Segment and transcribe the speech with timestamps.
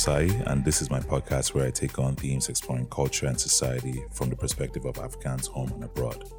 [0.00, 4.02] Osai, and this is my podcast where I take on themes exploring culture and society
[4.12, 6.32] from the perspective of Africans home and abroad.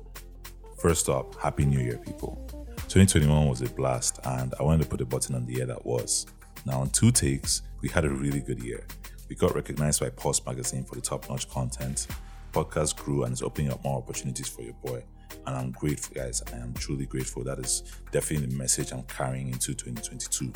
[0.80, 2.44] First up, Happy New Year, people.
[2.88, 5.86] 2021 was a blast, and I wanted to put a button on the year that
[5.86, 6.26] was.
[6.66, 8.84] Now, on two takes, we had a really good year.
[9.30, 12.08] We got recognized by Pulse Magazine for the top notch content.
[12.54, 15.04] Podcast grew and is opening up more opportunities for your boy.
[15.46, 16.42] And I'm grateful, guys.
[16.52, 17.44] I am truly grateful.
[17.44, 20.52] That is definitely the message I'm carrying into 2022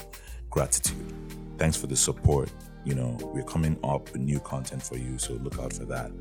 [0.49, 1.13] gratitude.
[1.59, 2.49] Thanks for the support.
[2.85, 6.11] You know, we're coming up with new content for you, so look out for that.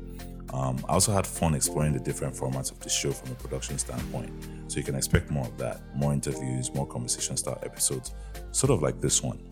[0.53, 3.77] Um, I also had fun exploring the different formats of the show from a production
[3.77, 4.31] standpoint,
[4.67, 8.13] so you can expect more of that more interviews, more conversation style episodes,
[8.51, 9.47] sort of like this one.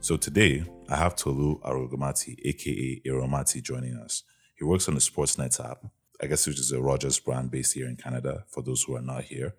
[0.00, 4.24] So today, I have Tolu Arugomati, aka Eromati, joining us.
[4.56, 5.84] He works on the Sportsnet app,
[6.22, 9.02] I guess which is a Rogers brand based here in Canada for those who are
[9.02, 9.54] not here.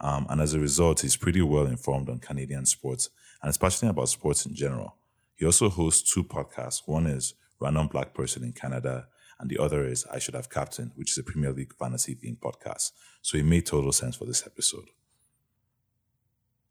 [0.00, 3.10] Um, and as a result, he's pretty well informed on Canadian sports
[3.42, 4.96] and especially about sports in general.
[5.36, 6.82] He also hosts two podcasts.
[6.86, 9.08] One is Random Black Person in Canada,
[9.40, 12.38] and the other is I Should Have Captain, which is a Premier League fantasy themed
[12.38, 12.92] podcast.
[13.20, 14.90] So it made total sense for this episode.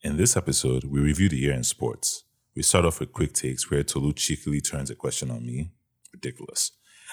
[0.02, 2.23] In this episode, we review the year in sports.
[2.56, 5.72] We start off with quick takes where Tolu cheekily turns a question on me.
[6.14, 6.72] Ridiculous.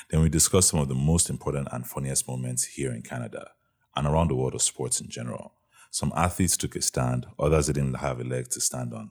[0.08, 3.50] Then we discuss some of the most important and funniest moments here in Canada
[3.96, 5.54] and around the world of sports in general.
[5.90, 9.10] Some athletes took a stand, others didn't have a leg to stand on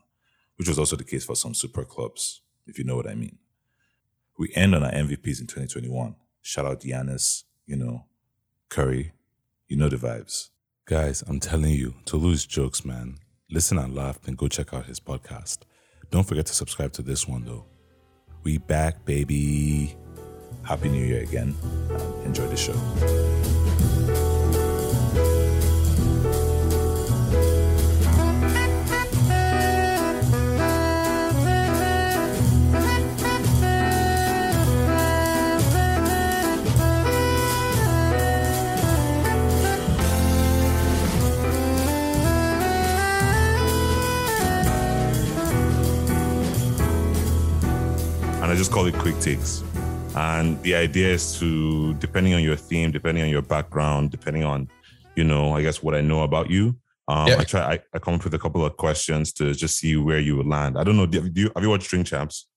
[0.60, 3.38] which was also the case for some super clubs, if you know what I mean.
[4.38, 6.16] We end on our MVPs in 2021.
[6.42, 8.04] Shout out Giannis, you know,
[8.68, 9.14] Curry,
[9.70, 10.50] you know the vibes.
[10.86, 15.00] Guys, I'm telling you, Tolu's jokes, man, listen and laugh, then go check out his
[15.00, 15.60] podcast.
[16.12, 17.66] Don't forget to subscribe to this one, though.
[18.44, 19.96] We back, baby.
[20.64, 21.56] Happy New Year again.
[22.26, 23.69] enjoy the show.
[48.60, 49.64] Just call it quick takes.
[50.18, 54.68] And the idea is to, depending on your theme, depending on your background, depending on,
[55.16, 56.76] you know, I guess what I know about you,
[57.08, 57.38] um, yeah.
[57.40, 57.62] I try.
[57.62, 60.46] I, I, come up with a couple of questions to just see where you would
[60.46, 60.78] land.
[60.78, 61.06] I don't know.
[61.06, 62.48] Do you, have you watched Drink Champs?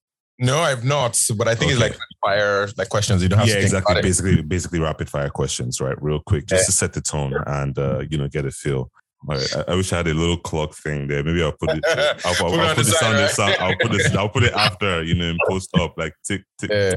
[0.41, 1.17] No, I've not.
[1.37, 1.81] But I think okay.
[1.81, 3.23] it's like fire, like questions.
[3.23, 4.03] You don't have yeah, to exactly.
[4.03, 5.97] Basically, basically rapid fire questions, right?
[6.03, 6.67] Real quick, just yeah.
[6.67, 8.91] to set the tone and uh, you know get a feel.
[9.25, 9.57] Right.
[9.57, 11.23] I, I, wish I had a little clock thing there.
[11.23, 11.85] Maybe I'll put it.
[12.25, 13.55] I'll, I'll, I'll put the sound.
[13.61, 14.17] I'll put it.
[14.17, 15.03] I'll put it after.
[15.03, 16.71] You know, in post up like tick tick.
[16.71, 16.95] Yeah.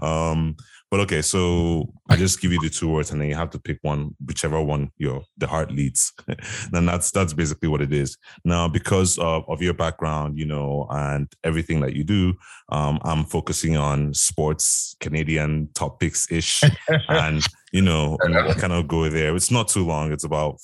[0.00, 0.56] Um.
[0.90, 3.58] But okay, so I just give you the two words, and then you have to
[3.58, 6.14] pick one, whichever one your the heart leads.
[6.72, 8.16] then that's that's basically what it is.
[8.42, 12.34] Now, because of, of your background, you know, and everything that you do,
[12.70, 16.62] um, I'm focusing on sports, Canadian topics ish,
[17.08, 19.36] and you know, I kind of go there.
[19.36, 20.10] It's not too long.
[20.10, 20.58] It's about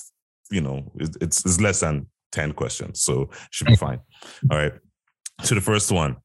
[0.51, 3.01] you know, it's, it's less than 10 questions.
[3.01, 3.99] So should be fine.
[4.51, 4.73] All right.
[5.43, 6.17] So the first one,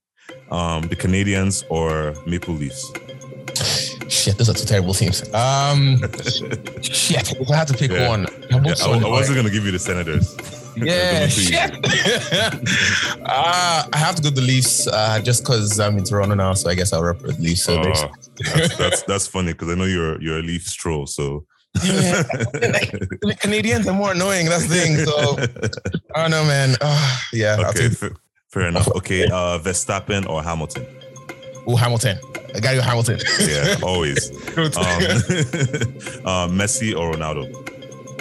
[0.51, 2.93] um, the Canadiens or Maple Leafs?
[4.09, 5.23] Shit, those are two terrible teams.
[5.33, 5.99] Um,
[6.83, 8.09] shit, if I had to pick yeah.
[8.09, 10.37] one, yeah, I, I wasn't going to give you the Senators.
[10.77, 11.73] Yeah, shit.
[13.25, 16.71] uh, I have to go the Leafs uh, just because I'm in Toronto now, so
[16.71, 17.65] I guess I'll represent Leafs.
[17.65, 18.09] So uh,
[18.39, 21.45] that's, that's, that's funny because I know you're you're a Leafs troll, so
[21.83, 22.23] yeah,
[23.23, 24.47] like, Canadiens are more annoying.
[24.47, 24.97] That's the thing.
[24.99, 25.37] So
[26.15, 26.77] I don't know, man.
[26.81, 27.71] Uh, yeah.
[27.71, 28.13] Okay, f-
[28.49, 28.89] fair enough.
[28.97, 30.87] Okay, uh, Verstappen or Hamilton?
[31.67, 32.19] Oh, Hamilton.
[32.55, 33.21] I gotta go Hamilton.
[33.41, 34.31] yeah, always.
[34.31, 34.65] um,
[36.27, 37.49] uh, Messi or Ronaldo?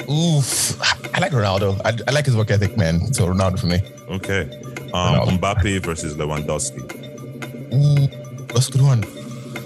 [0.10, 0.82] Oof,
[1.16, 1.80] I like Ronaldo.
[1.86, 3.14] I, I, like his work ethic, man.
[3.14, 3.80] So Ronaldo for me.
[4.10, 4.42] Okay.
[4.94, 6.82] Um, Mbappe versus Lewandowski.
[7.74, 9.04] Ooh, that's a good one.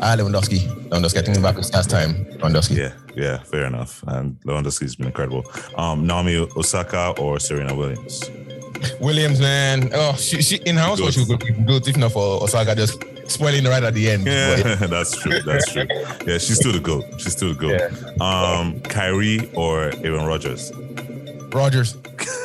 [0.05, 0.59] Ah, Lewandowski.
[0.89, 1.19] Lewandowski.
[1.19, 2.25] I think Mbappe's last time.
[2.39, 2.75] Lewandowski.
[2.75, 4.03] Yeah, yeah, fair enough.
[4.07, 5.45] And Lewandowski's been incredible.
[5.77, 8.29] Um, Naomi Osaka or Serena Williams?
[9.00, 9.89] Williams, man.
[9.94, 13.01] Oh, she, she in house, or she would go good if not for Osaka just
[13.27, 14.25] spoiling right at the end.
[14.25, 15.39] Yeah, that's true.
[15.41, 15.85] That's true.
[16.27, 17.05] Yeah, she's still the goat.
[17.17, 17.79] She's still the goat.
[17.79, 18.59] Yeah.
[18.59, 20.73] Um, Kyrie or Aaron Rodgers?
[21.53, 21.95] Rodgers.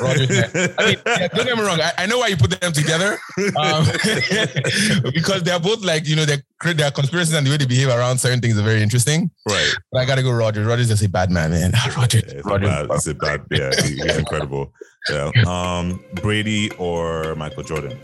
[0.00, 0.30] Rodgers.
[0.78, 1.80] I mean, yeah, don't get me wrong.
[1.80, 3.18] I, I, know why you put them together
[3.56, 3.84] um,
[5.12, 6.38] because they're both like you know their
[6.74, 9.30] their conspiracies and the way they behave around certain things are very interesting.
[9.46, 9.72] Right.
[9.92, 10.66] But I gotta go Rodgers.
[10.66, 11.72] Rodgers is a bad man, man.
[11.96, 12.24] Rodgers.
[12.26, 12.46] Yeah, it's.
[12.46, 13.42] A bad, it's a bad.
[13.50, 14.72] Yeah, he's incredible.
[15.08, 15.30] Yeah.
[15.46, 17.98] Um, Brady or Michael Jordan?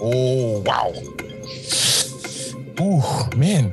[0.00, 0.92] Oh wow.
[2.80, 3.72] Ooh man,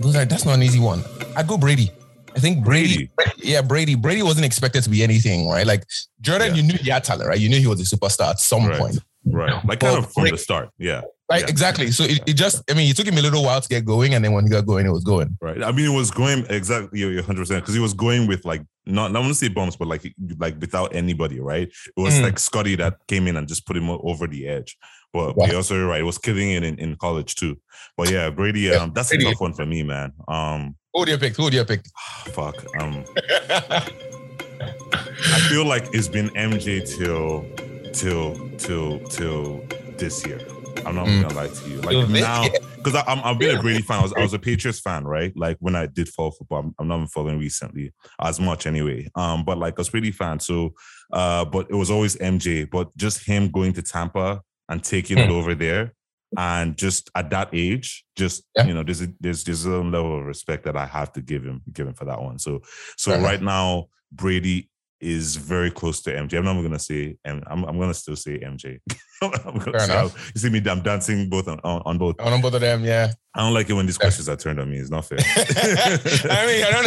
[0.00, 1.04] those are that's not an easy one.
[1.36, 1.90] I'd go Brady.
[2.34, 3.94] I think Brady, Brady, yeah, Brady.
[3.94, 5.66] Brady wasn't expected to be anything, right?
[5.66, 5.84] Like
[6.20, 6.54] Jordan, yeah.
[6.54, 7.38] you knew he had talent, right?
[7.38, 8.78] You knew he was a superstar at some right.
[8.78, 8.98] point.
[9.24, 9.52] Right.
[9.64, 10.70] Like kind But of from the start.
[10.78, 11.02] Yeah.
[11.30, 11.46] Right, Yeah.
[11.48, 11.90] exactly.
[11.92, 14.14] So it, it just, I mean, it took him a little while to get going,
[14.14, 15.36] and then when he got going, it was going.
[15.40, 15.62] Right.
[15.62, 18.62] I mean, it was going exactly you're 100 percent because he was going with like
[18.84, 21.38] not not want to say bumps, but like like without anybody.
[21.40, 21.68] Right.
[21.68, 22.22] It was Mm.
[22.22, 24.76] like Scotty that came in and just put him over the edge.
[25.12, 25.54] But Yeah.
[25.54, 26.00] also right.
[26.00, 27.58] It was killing it in, in college too.
[27.96, 28.74] But yeah, Brady.
[28.74, 29.26] Um, that's Brady.
[29.26, 30.12] a tough one for me, man.
[30.26, 31.36] Um, Who do you pick?
[31.36, 31.80] Who do you pick?
[32.28, 32.64] fuck.
[32.78, 33.04] Um,
[34.58, 37.46] I feel like it's been MJ till
[37.92, 39.64] till till till
[39.98, 40.38] this year.
[40.84, 41.22] I'm not Mm.
[41.22, 41.80] gonna lie to you.
[41.80, 42.48] Like now,
[42.82, 44.00] because I'm I've been a Brady fan.
[44.00, 45.32] I was, I was a Patriots fan, right?
[45.36, 49.08] Like when I did follow football, I'm, I'm not been following recently as much anyway.
[49.14, 50.40] Um, but like I was Brady fan.
[50.40, 50.74] So,
[51.12, 52.68] uh, but it was always MJ.
[52.68, 55.32] But just him going to Tampa and taking it Hmm.
[55.32, 55.92] over there,
[56.38, 58.66] and just at that age, just Yeah.
[58.66, 61.44] you know, there's a, there's there's a level of respect that I have to give
[61.44, 62.38] him give him for that one.
[62.38, 62.62] So,
[62.96, 63.24] so enough.
[63.26, 64.68] right now Brady
[65.00, 66.38] is very close to MJ.
[66.38, 68.78] I'm not gonna say, and I'm, I'm gonna still say MJ.
[69.20, 70.32] Fair say, enough.
[70.34, 72.20] you see me, I'm dancing both on, on, on both.
[72.20, 73.12] On both of them, yeah.
[73.34, 74.78] I don't like it when these questions are turned on me.
[74.78, 75.18] It's not fair.
[75.20, 76.84] I mean, I don't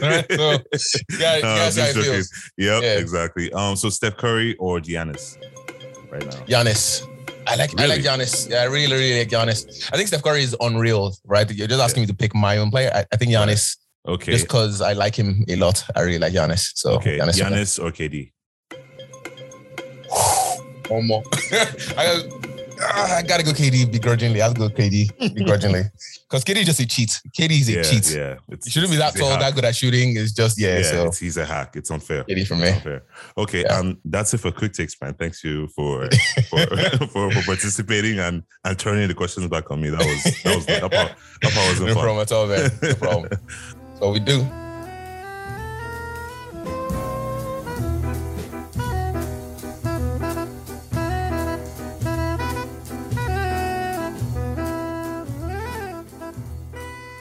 [0.00, 0.06] know.
[0.08, 0.26] Right?
[0.32, 2.12] So, yeah, No, yeah, I'm see how just it joking.
[2.12, 2.50] feels.
[2.58, 2.98] Yep, Yeah.
[2.98, 3.52] exactly.
[3.52, 5.36] Um, so Steph Curry or Giannis
[6.10, 6.36] right now?
[6.46, 7.06] Giannis.
[7.46, 8.50] I like I like Giannis.
[8.50, 9.88] Yeah, I really, really like Giannis.
[9.92, 11.48] I think Steph Curry is unreal, right?
[11.50, 12.90] You're just asking me to pick my own player.
[12.94, 13.76] I, I think Giannis,
[14.06, 14.32] Okay.
[14.32, 15.84] just because I like him a lot.
[15.94, 16.72] I really like Giannis.
[16.74, 17.18] So okay.
[17.18, 17.40] Giannis.
[17.40, 18.32] Giannis or KD?
[20.88, 21.22] One more.
[21.96, 22.22] I,
[22.80, 24.42] ah, I gotta go KD begrudgingly.
[24.42, 25.82] I'll go KD begrudgingly.
[26.28, 27.20] Because KD is just a cheat.
[27.38, 28.10] KD is a Yeah, cheat.
[28.16, 28.34] yeah.
[28.48, 30.16] It's, You shouldn't be that tall, that good at shooting.
[30.16, 31.76] It's just, yeah, Yeah, so it's, he's a hack.
[31.76, 32.24] It's unfair.
[32.24, 32.70] KD for me.
[32.70, 33.04] unfair.
[33.38, 33.76] Okay, Yeah.
[33.78, 35.14] um, that's it for quick takes, man.
[35.14, 36.08] Thanks you for
[36.50, 36.66] for,
[37.12, 39.90] for for participating and and turning the questions back on me.
[39.90, 41.12] That was that was that part,
[41.42, 42.02] that part wasn't No fun.
[42.02, 42.70] problem at all, man.
[42.82, 43.28] No problem.
[43.30, 44.44] That's what we do.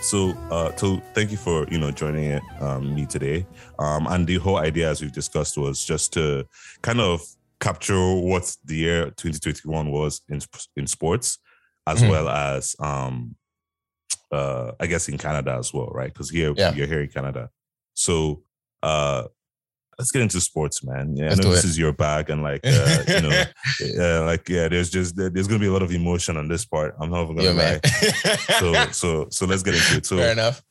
[0.06, 3.46] So, uh, so thank you for you know joining um, me today.
[3.80, 6.46] Um, and the whole idea, as we've discussed, was just to
[6.84, 7.22] kind of
[7.60, 10.42] capture what the year 2021 was in
[10.75, 11.40] in sports,
[11.88, 12.10] as Mhm.
[12.10, 13.36] well as um,
[14.31, 16.13] uh, I guess in Canada as well, right?
[16.13, 16.74] Because here Yeah.
[16.75, 17.50] you're here in Canada.
[17.96, 18.44] So,
[18.84, 19.24] uh,
[19.97, 21.15] let's get into sports, man.
[21.15, 21.68] Yeah, Let's I know this it.
[21.69, 23.44] is your bag, and like uh, you know,
[24.00, 26.95] uh, like yeah, there's just there's gonna be a lot of emotion on this part.
[27.00, 28.39] I'm not even gonna Yeah, lie.
[28.59, 30.06] So so so let's get into it.
[30.06, 30.62] So Fair enough.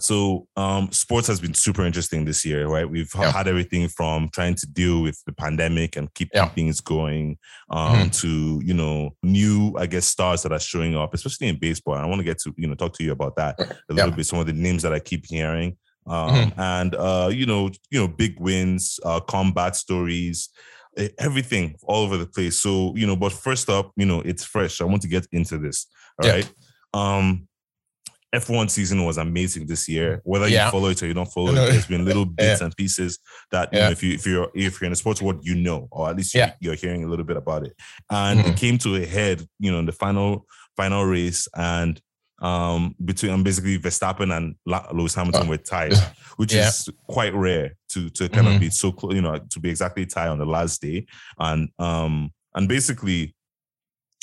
[0.00, 3.30] so um sports has been super interesting this year right we've Yeah.
[3.30, 6.48] had everything from trying to deal with the pandemic and keep Yeah.
[6.48, 7.36] things going
[7.68, 11.96] um to you know new i guess stars that are showing up especially in baseball
[11.96, 13.94] and i want to get to you know talk to you about that a Yeah.
[13.96, 15.76] little bit some of the names that i keep hearing
[16.06, 16.58] um Mhm.
[16.58, 20.48] and uh you know you know big wins uh combat stories
[21.18, 24.80] everything all over the place so you know but first up you know it's fresh
[24.80, 25.86] i want to get into this
[26.20, 26.34] all Yeah.
[26.34, 26.52] right
[26.94, 27.48] um
[28.34, 30.22] F1 season was amazing this year.
[30.24, 30.64] Whether Yeah.
[30.64, 32.64] you follow it or you don't follow it, there's been little bits Yeah.
[32.64, 33.18] and pieces
[33.50, 35.86] that you know, if you if you're if you're in the sports world, you know,
[35.90, 36.54] or at least you, Yeah.
[36.58, 37.74] you're hearing a little bit about it.
[38.10, 38.48] And Mhm.
[38.48, 40.46] it came to a head, you know, in the final
[40.78, 42.00] final race, and
[42.42, 44.54] um between um, basically Verstappen and
[44.92, 45.94] Lewis Hamilton Uh, were tied,
[46.36, 46.68] which Yeah.
[46.68, 48.54] is quite rare to to kind Mhm.
[48.54, 51.06] of be so close, you know, to be exactly tied on the last day,
[51.38, 53.34] and um and basically,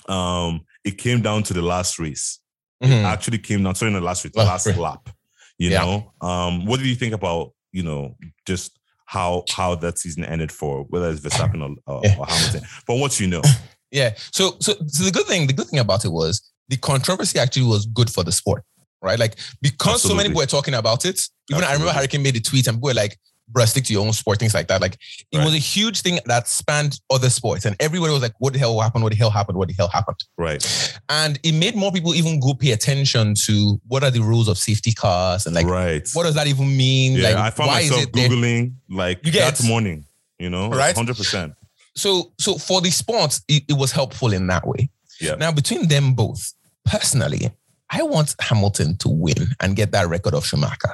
[0.07, 2.39] um it came down to the last race
[2.83, 3.03] Mhm.
[3.03, 5.09] actually came down sorry, in the last the Last last lap.
[5.57, 5.83] You Yeah.
[5.83, 10.51] know, um, what do you think about you know just how how that season ended
[10.51, 12.15] for whether it's Verstappen or, or, Yeah.
[12.17, 12.63] or Hamilton?
[12.85, 13.41] From what you know,
[13.91, 14.13] Yeah.
[14.31, 17.63] So, so, so the good thing, the good thing about it was the controversy actually
[17.65, 18.63] was good for the sport,
[19.01, 19.19] right?
[19.19, 21.19] Like because so many people were talking about it.
[21.51, 23.17] Even I remember Harry Kane made a tweet and people were like,
[23.51, 24.79] "Bruh, stick to your own sport," things like that.
[24.81, 24.93] Like
[25.31, 25.45] it Right.
[25.45, 28.79] was a huge thing that spanned other sports, and everybody was like, "What the hell
[28.79, 29.03] happened?
[29.03, 29.57] What the hell happened?
[29.57, 30.63] What the hell happened?" right?
[31.09, 34.57] And it made more people even go pay attention to what are the rules of
[34.59, 36.07] safety cars and like right.
[36.13, 37.13] what does that even mean?
[37.13, 38.29] yeah, like I found why is myself it there?
[38.29, 40.05] googling like You get that morning.
[40.37, 40.95] You know, Right.
[40.95, 41.53] hundred percent.
[41.95, 44.89] so so for the sports, it, it was helpful in that way.
[45.19, 45.35] Yeah.
[45.35, 46.53] Now between them both,
[46.89, 47.51] personally,
[47.91, 50.93] I want Hamilton to win and get that record of Schumacher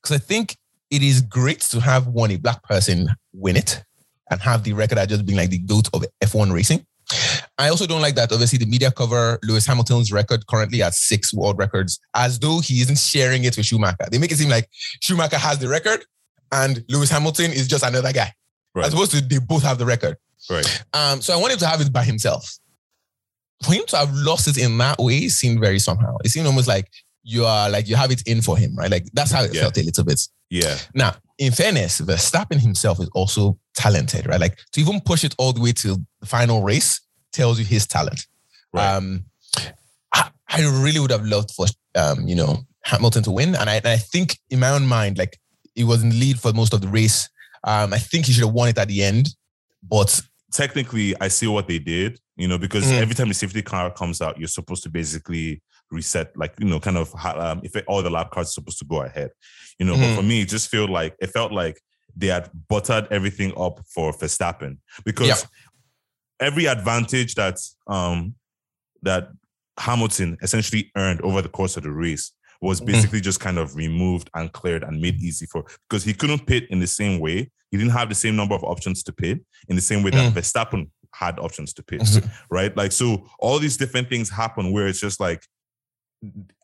[0.00, 0.56] because I think
[0.90, 3.82] it is great to have one a black person win it
[4.30, 6.86] and have the record as just being like the goat of F1 racing.
[7.58, 8.32] I also don't like that.
[8.32, 12.80] Obviously, the media cover Lewis Hamilton's record currently at six world records as though he
[12.80, 14.08] isn't sharing it with Schumacher.
[14.10, 14.68] They make it seem like
[15.00, 16.04] Schumacher has the record
[16.52, 18.32] and Lewis Hamilton is just another guy.
[18.74, 18.86] Right.
[18.86, 20.16] As opposed to they both have the record.
[20.48, 20.84] Right.
[20.94, 22.58] Um, so I want him to have it by himself.
[23.64, 26.16] For him to have lost it in that way seemed very somehow.
[26.24, 26.88] It seemed almost like
[27.22, 28.90] you are like you have it in for him, right?
[28.90, 29.62] Like that's how it Yeah.
[29.62, 30.20] felt a little bit.
[30.50, 30.76] Yeah.
[30.94, 34.40] Now, in fairness, Verstappen himself is also talented, right?
[34.40, 37.00] Like to even push it all the way to the final race
[37.32, 38.26] tells you his talent.
[38.72, 38.94] Right.
[38.96, 39.24] Um,
[40.12, 43.76] I, I really would have loved for um, you know Hamilton to win, and I,
[43.76, 45.38] and I think in my own mind, like
[45.74, 47.28] he was in the lead for most of the race.
[47.64, 49.28] Um, I think he should have won it at the end,
[49.82, 50.20] but
[50.52, 53.00] technically I see what they did, you know, because Mhm.
[53.00, 56.80] every time the safety car comes out, you're supposed to basically reset, like, you know,
[56.80, 59.30] kind of um, if it, all the lap cars are supposed to go ahead,
[59.78, 59.96] you know.
[59.96, 60.14] But Mhm.
[60.16, 61.80] for me, it just felt like it felt like
[62.16, 65.46] they had buttered everything up for Verstappen because
[66.40, 68.34] every advantage that um
[69.02, 69.28] that
[69.78, 72.32] Hamilton essentially earned over the course of the race
[72.62, 72.86] was Mhm.
[72.86, 76.64] basically just kind of removed and cleared and made easy for because he couldn't pit
[76.70, 77.50] in the same way.
[77.70, 80.32] He didn't have the same number of options to pit in the same way that
[80.32, 82.30] Verstappen had options to pit, Mhm.
[82.50, 82.74] right?
[82.76, 85.44] Like so, all these different things happen where it's just like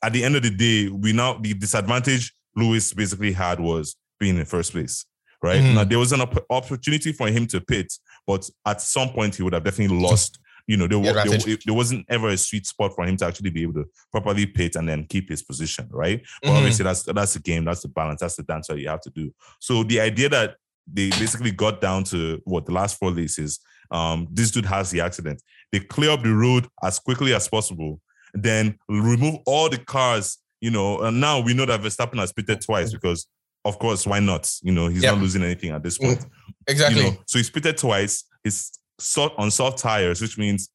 [0.02, 4.37] at the end of the day, we now the disadvantage Lewis basically had was being
[4.38, 5.05] in first place,
[5.43, 5.61] right?
[5.61, 5.75] Mhm.
[5.75, 7.93] Now there was an opp- opportunity for him to pit,
[8.26, 10.38] but at some point he would have definitely lost.
[10.69, 11.65] You know, there, The wa- there, advantage.
[11.65, 14.77] there wasn't ever a sweet spot for him to actually be able to properly pit
[14.77, 16.23] and then keep his position, right?
[16.43, 16.57] But Mhm.
[16.59, 19.11] obviously, that's that's the game, that's the balance, that's the dance that you have to
[19.11, 19.35] do.
[19.61, 20.57] So the idea that
[20.87, 23.59] they basically got down to what the last four races,
[23.91, 25.43] um, this dude has the accident.
[25.73, 28.01] They clear up the road as quickly as possible,
[28.35, 30.39] then remove all the cars.
[30.61, 33.27] You know, and now we know that Verstappen has pitted twice because,
[33.65, 34.51] of course, why not?
[34.63, 35.13] You know, he's Yeah.
[35.13, 36.27] not losing anything at this point.
[36.67, 37.05] exactly.
[37.05, 38.25] You know, so he's pitted twice.
[38.45, 40.69] He's soft on soft tires, which means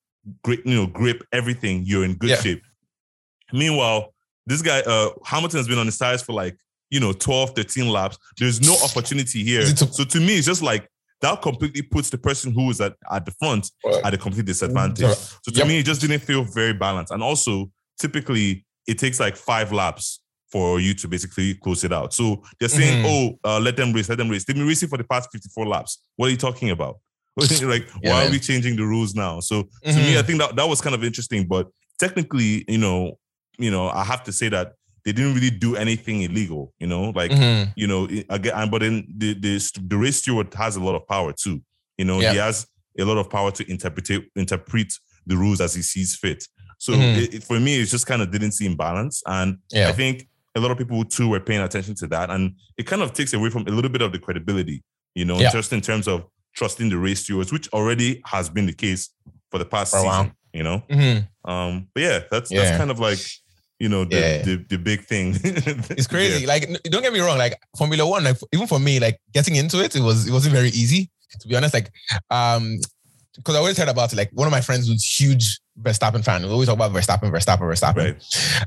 [0.43, 1.83] great, you know, grip, everything.
[1.85, 2.41] You're in good Yeah.
[2.41, 2.61] shape.
[3.51, 4.13] Meanwhile,
[4.45, 6.57] this guy, uh, Hamilton has been on the tires for like,
[6.89, 8.17] you know, 12, 13 laps.
[8.37, 9.65] There's no opportunity here.
[9.75, 10.87] so to me, it's just like
[11.21, 13.69] that completely puts the person who is at, at the front
[14.03, 14.99] at a complete disadvantage.
[15.01, 15.13] Yeah.
[15.13, 15.67] So to Yep.
[15.67, 17.11] me, it just didn't feel very balanced.
[17.13, 20.19] And also, typically, it takes like five laps
[20.51, 22.13] for you to basically close it out.
[22.13, 23.37] So they're saying, Mhm.
[23.43, 24.43] oh, uh, let them race, let them race.
[24.43, 25.99] They've been racing for the past 54 laps.
[26.17, 26.97] What are you talking about?
[27.63, 29.39] like, Yeah, why are we changing the rules now?
[29.39, 29.95] So to Mhm.
[29.97, 31.47] me, I think that, that was kind of interesting.
[31.47, 31.67] But
[31.99, 33.17] technically, you know,
[33.57, 34.73] you know, I have to say that
[35.05, 37.73] they didn't really do anything illegal, you know, like Mhm.
[37.75, 41.33] you know, again, but then the, the the race steward has a lot of power
[41.33, 41.61] too.
[41.97, 42.67] You know, he has
[42.99, 44.93] a lot of power to interpret interpret
[45.25, 46.47] the rules as he sees fit.
[46.77, 47.17] So Mhm.
[47.17, 49.89] it, it- for me, it just kind of didn't seem balanced, and Yeah.
[49.89, 53.01] I think a lot of people too were paying attention to that, and it kind
[53.01, 54.83] of takes away from a little bit of the credibility.
[55.15, 55.51] You know, Yeah.
[55.51, 59.09] just in terms of trusting the race stewards, which already has been the case
[59.51, 60.07] for the past For season.
[60.09, 60.31] while.
[60.53, 61.27] You know, Mhm.
[61.45, 62.61] um, but yeah, that's Yeah.
[62.63, 63.17] that's kind of like
[63.79, 64.41] you know the Yeah.
[64.43, 65.33] the, the big thing.
[65.97, 66.45] It's crazy.
[66.45, 67.39] Like, don't get me wrong.
[67.39, 70.53] Like Formula One, like even for me, like getting into it, it was it wasn't
[70.53, 71.09] very easy
[71.41, 71.73] to be honest.
[71.73, 71.89] Like,
[72.29, 72.77] um,
[73.35, 74.15] because I always heard about it.
[74.15, 76.43] Like one of my friends was huge Verstappen fan.
[76.43, 77.95] We always talk about Verstappen, Verstappen, Verstappen.
[77.95, 78.19] Right.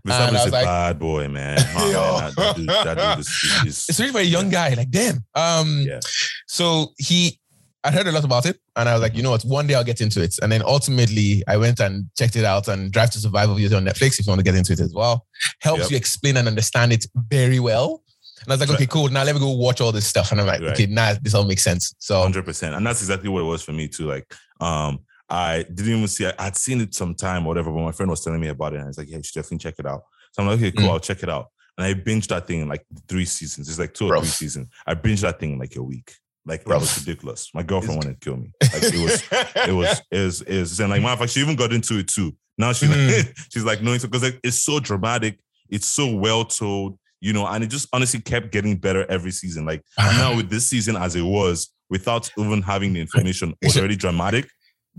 [0.04, 1.58] Verstappen's a like- bad boy, man.
[1.76, 4.74] Oh, man, that dude, that dude is, is, Especially for a young guy.
[4.74, 5.24] Like, damn.
[5.36, 6.00] Um, Yeah.
[6.48, 7.38] So he,
[7.86, 9.42] I heard a lot about it, and I was like, you know what?
[9.44, 10.34] One day I'll get into it.
[10.42, 12.68] And then ultimately, I went and checked it out.
[12.68, 14.18] And Drive to Survive obviously on Netflix.
[14.18, 15.26] If you want to get into it as well,
[15.60, 15.90] helps Yep.
[15.90, 18.02] you explain and understand it very well.
[18.42, 19.08] And I was like, okay, cool.
[19.08, 20.30] Now let me go watch all this stuff.
[20.32, 20.72] And I'm like, Right.
[20.72, 21.94] okay, now this all makes sense.
[21.98, 24.06] So hundred percent, and that's exactly what it was for me too.
[24.06, 24.26] Like,
[24.60, 26.26] um, I didn't even see.
[26.26, 28.76] I, I'd seen it sometime or whatever, but my friend was telling me about it,
[28.76, 30.02] and I was like, "Yeah, you should definitely check it out."
[30.32, 30.90] So I'm like, "Okay, cool, Mm.
[30.92, 31.46] I'll check it out."
[31.78, 33.68] And I binged that thing in like three seasons.
[33.68, 34.22] It's like two or Rough.
[34.22, 34.68] three seasons.
[34.86, 36.14] I binged that thing in like a week.
[36.46, 36.80] Like Rough.
[36.82, 37.50] was ridiculous.
[37.54, 38.52] My girlfriend wanted to kill me.
[38.62, 39.22] Like it was
[39.68, 41.98] it was it was it was and like matter of fact, she even got into
[41.98, 42.32] it too.
[42.56, 43.16] Now she's Mm.
[43.18, 45.38] like, she's like knowing because like it's so dramatic,
[45.68, 49.66] it's so well told, you know, and it just honestly kept getting better every season.
[49.66, 53.96] Like now with this season as it was, without even having the information, was already
[53.96, 54.48] dramatic.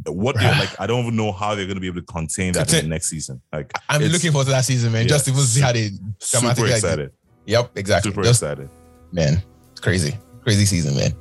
[0.05, 2.71] What they're like, I don't even know how they're gonna be able to contain that
[2.73, 3.41] in the next season.
[3.53, 5.03] Like I'm looking forward to that season, man.
[5.03, 5.09] Yeah.
[5.09, 7.11] Just to see how they super excited.
[7.45, 8.11] Yep, exactly.
[8.11, 8.69] Super Just, excited.
[9.13, 10.13] man, it's crazy.
[10.43, 11.13] Crazy season, man.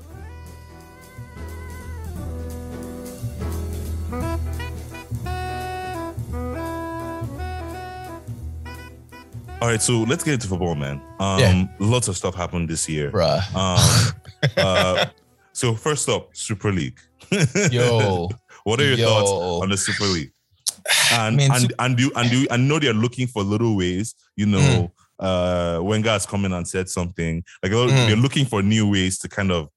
[9.63, 11.01] All right, so let's get into football, man.
[11.19, 11.67] Um Yeah.
[11.79, 13.11] lots of stuff happened this year.
[13.11, 13.41] Bruh.
[13.55, 14.13] Um,
[14.57, 15.07] uh,
[15.53, 16.99] so first up, Super League.
[17.71, 18.29] Yo.
[18.65, 19.07] what are your Yo.
[19.09, 19.31] thoughts
[19.63, 20.31] on the Super League?
[21.13, 24.15] And Man, and and do and do I know they're looking for little ways.
[24.37, 28.07] You know, uh, Wenger has come in and said something like Mm.
[28.07, 29.69] they're looking for new ways to kind of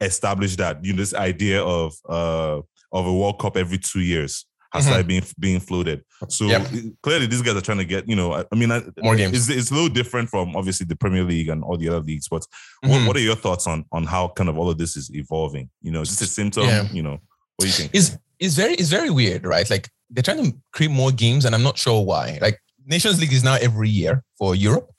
[0.00, 0.84] establish that.
[0.84, 2.60] You know, this idea of uh
[2.92, 4.88] of a World Cup every two years has Mhm.
[4.88, 6.02] started being being floated.
[6.28, 6.70] So Yep.
[7.02, 8.08] clearly, these guys are trying to get.
[8.08, 9.36] You know, I, I mean, I, More games.
[9.36, 12.28] It's, it's a little different from obviously the Premier League and all the other leagues,
[12.28, 12.44] but
[12.84, 12.90] Mhm.
[12.90, 15.70] what, what are your thoughts on on how kind of all of this is evolving?
[15.82, 16.64] You know, is this a symptom?
[16.64, 16.88] Yeah.
[16.92, 17.18] You know,
[17.56, 17.94] what do you think?
[17.94, 19.68] is is very is very weird, right?
[19.70, 22.38] Like they're trying to create more games, and I'm not sure why.
[22.40, 24.90] Like Nations League is now every year for Europe.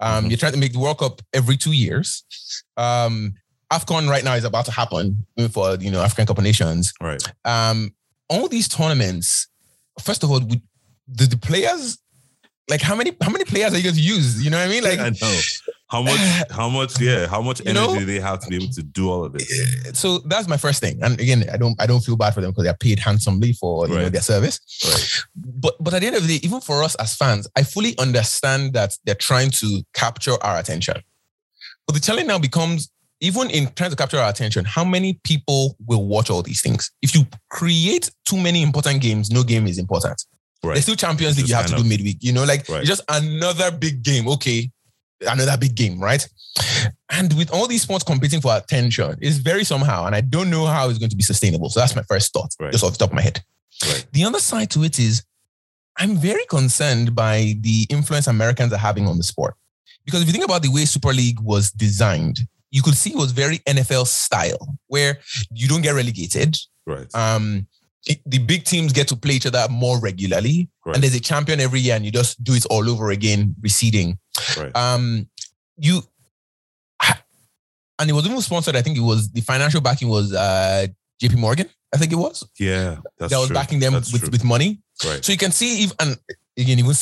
[0.00, 0.30] Um, Mhm.
[0.30, 2.24] You're trying to make the World Cup every two years.
[2.76, 3.34] Um,
[3.72, 6.92] Afcon right now is about to happen for you know African Cup of Nations.
[7.00, 7.22] Right.
[7.44, 7.94] Um,
[8.30, 9.48] all these tournaments,
[10.00, 10.62] first of all, we,
[11.08, 11.98] the, the players,
[12.70, 14.42] like how many how many players are you going to use?
[14.42, 14.84] You know what I mean?
[14.84, 15.40] Like I know.
[15.88, 16.20] How much?
[16.50, 17.00] How much?
[17.00, 17.26] Yeah.
[17.26, 17.98] How much energy know?
[17.98, 19.98] do they have to be able to do all of this?
[19.98, 21.02] so that's my first thing.
[21.02, 23.88] And again, I don't I don't feel bad for them because they're paid handsomely for
[23.88, 24.60] you know their service.
[24.84, 25.24] Right.
[25.34, 27.98] But but at the end of the day, even for us as fans, I fully
[27.98, 31.02] understand that they're trying to capture our attention.
[31.88, 32.88] But the challenge now becomes
[33.20, 36.90] even in trying to capture our attention, how many people will watch all these things?
[37.02, 40.24] If you create too many important games, no game is important.
[40.62, 40.74] Right.
[40.74, 42.18] There's still Champions League you have to kind do midweek.
[42.20, 42.84] You know, like Right.
[42.84, 44.28] just another big game.
[44.28, 44.70] Okay,
[45.26, 46.26] another big game, right?
[47.10, 50.66] And with all these sports competing for attention, it's very somehow, and I don't know
[50.66, 51.70] how it's going to be sustainable.
[51.70, 52.72] So that's my first thought, Right.
[52.72, 53.42] just off the top of my head.
[53.86, 54.06] Right.
[54.12, 55.22] The other side to it is,
[55.98, 59.54] I'm very concerned by the influence Americans are having on the sport.
[60.04, 63.16] Because if you think about the way Super League was designed, you could see it
[63.16, 65.18] was very NFL style, where
[65.52, 66.56] you don't get relegated.
[66.86, 67.12] Right.
[67.14, 67.66] Um,
[68.26, 70.94] the big teams get to play each other more regularly, Right.
[70.94, 74.18] and there's a champion every year, and you just do it all over again, receding.
[74.56, 74.74] right.
[74.76, 75.28] Um,
[75.76, 76.02] you,
[77.98, 78.76] and it was even sponsored.
[78.76, 80.86] I think it was the financial backing was uh,
[81.20, 81.36] J.P.
[81.36, 81.68] Morgan.
[81.94, 82.96] I think it was yeah.
[83.18, 83.54] That's that was true.
[83.54, 84.30] backing them That's with, true.
[84.30, 84.80] with money.
[85.04, 85.24] right.
[85.24, 86.16] So you can see, if, and
[86.56, 86.92] again, even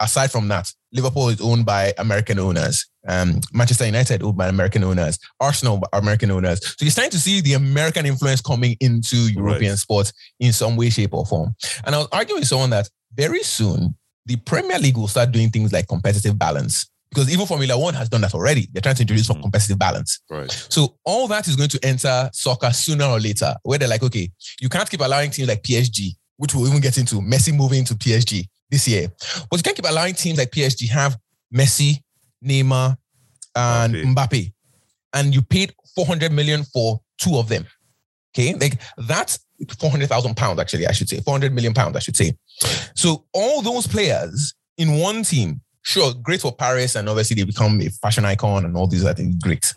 [0.00, 2.86] aside from that, Liverpool is owned by American owners.
[3.08, 5.18] Um, Manchester United owned by American owners.
[5.40, 6.60] Arsenal by American owners.
[6.64, 9.78] So you're starting to see the American influence coming into European Right.
[9.78, 11.54] sports in some way, shape, or form.
[11.84, 13.96] And I was arguing with someone that very soon
[14.26, 16.86] the Premier League will start doing things like competitive balance.
[17.10, 18.68] Because even Formula One has done that already.
[18.72, 19.42] They're trying to introduce some Mhm.
[19.42, 20.20] competitive balance.
[20.30, 20.50] Right.
[20.70, 24.30] So all that is going to enter soccer sooner or later, where they're like, okay,
[24.60, 27.94] you can't keep allowing teams like PSG, which we'll even get into, Messi moving to
[27.96, 29.06] PSG this year.
[29.48, 31.16] But you can't keep allowing teams like PSG have
[31.54, 32.02] Messi,
[32.44, 32.96] Neymar,
[33.54, 34.14] and Mbappe.
[34.14, 34.52] Mbappe.
[35.12, 37.66] And you paid 400 million for two of them.
[38.34, 38.54] Okay.
[38.54, 39.38] Like that's
[39.78, 41.20] 400,000 pounds, actually, I should say.
[41.20, 42.34] 400 million pounds, I should say.
[42.96, 47.80] So all those players in one team, sure, great for Paris, and obviously they become
[47.82, 49.72] a fashion icon and all these other things, great.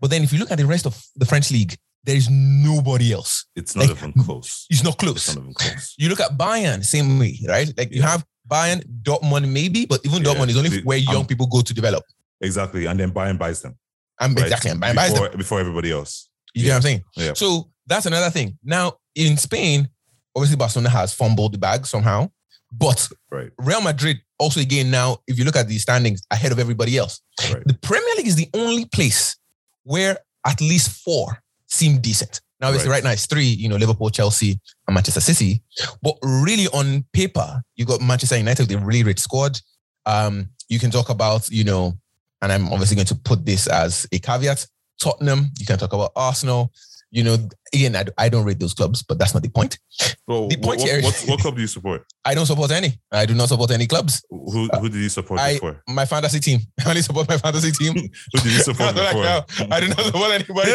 [0.00, 1.74] But then if you look at the rest of the French league,
[2.06, 3.44] there is nobody else.
[3.56, 4.66] It's not Like, even close.
[4.70, 5.28] It's not It's close.
[5.34, 5.94] not even close.
[5.98, 7.72] You look at Bayern, same way, right?
[7.76, 8.10] Like you Yeah.
[8.12, 11.46] have Bayern, Dortmund, maybe, but even Yeah, Dortmund is only the- where young um, people
[11.48, 12.04] go to develop.
[12.40, 12.86] Exactly.
[12.86, 13.76] And then Bayern buys them.
[14.20, 14.44] And right?
[14.46, 15.22] exactly, and Bayern buys them.
[15.24, 16.28] before, before everybody else.
[16.54, 17.02] You get what I'm saying?
[17.16, 17.32] Yeah.
[17.34, 18.58] So that's another thing.
[18.62, 19.88] Now in Spain,
[20.34, 22.30] obviously Barcelona has fumbled the bag somehow,
[22.72, 23.50] but Right.
[23.58, 27.20] Real Madrid also again now, if you look at the standings ahead of everybody else,
[27.52, 27.62] Right.
[27.66, 29.36] the Premier League is the only place
[29.82, 32.40] where at least four seem decent.
[32.60, 32.96] Now, obviously, Right.
[32.96, 35.62] right now it's three, you know, Liverpool, Chelsea, and Manchester City.
[36.02, 39.60] But really, on paper, you got Manchester United with a really rich squad.
[40.06, 41.98] Um, you can talk about, you know,
[42.42, 44.66] and I'm obviously going to put this as a caveat.
[44.98, 46.72] Tottenham, you can talk about Arsenal.
[47.12, 47.36] You know,
[47.72, 49.78] again, I, I don't rate those clubs, but that's not the point.
[50.26, 52.04] Well, The point what, here- what, what club do you support?
[52.24, 52.98] I don't support any.
[53.12, 54.24] I do not support any clubs.
[54.28, 55.82] Who who did you support I- before?
[55.88, 56.60] My fantasy team.
[56.84, 57.94] I only support my fantasy team.
[58.32, 60.72] Who did you support Like, no, I do not support anybody.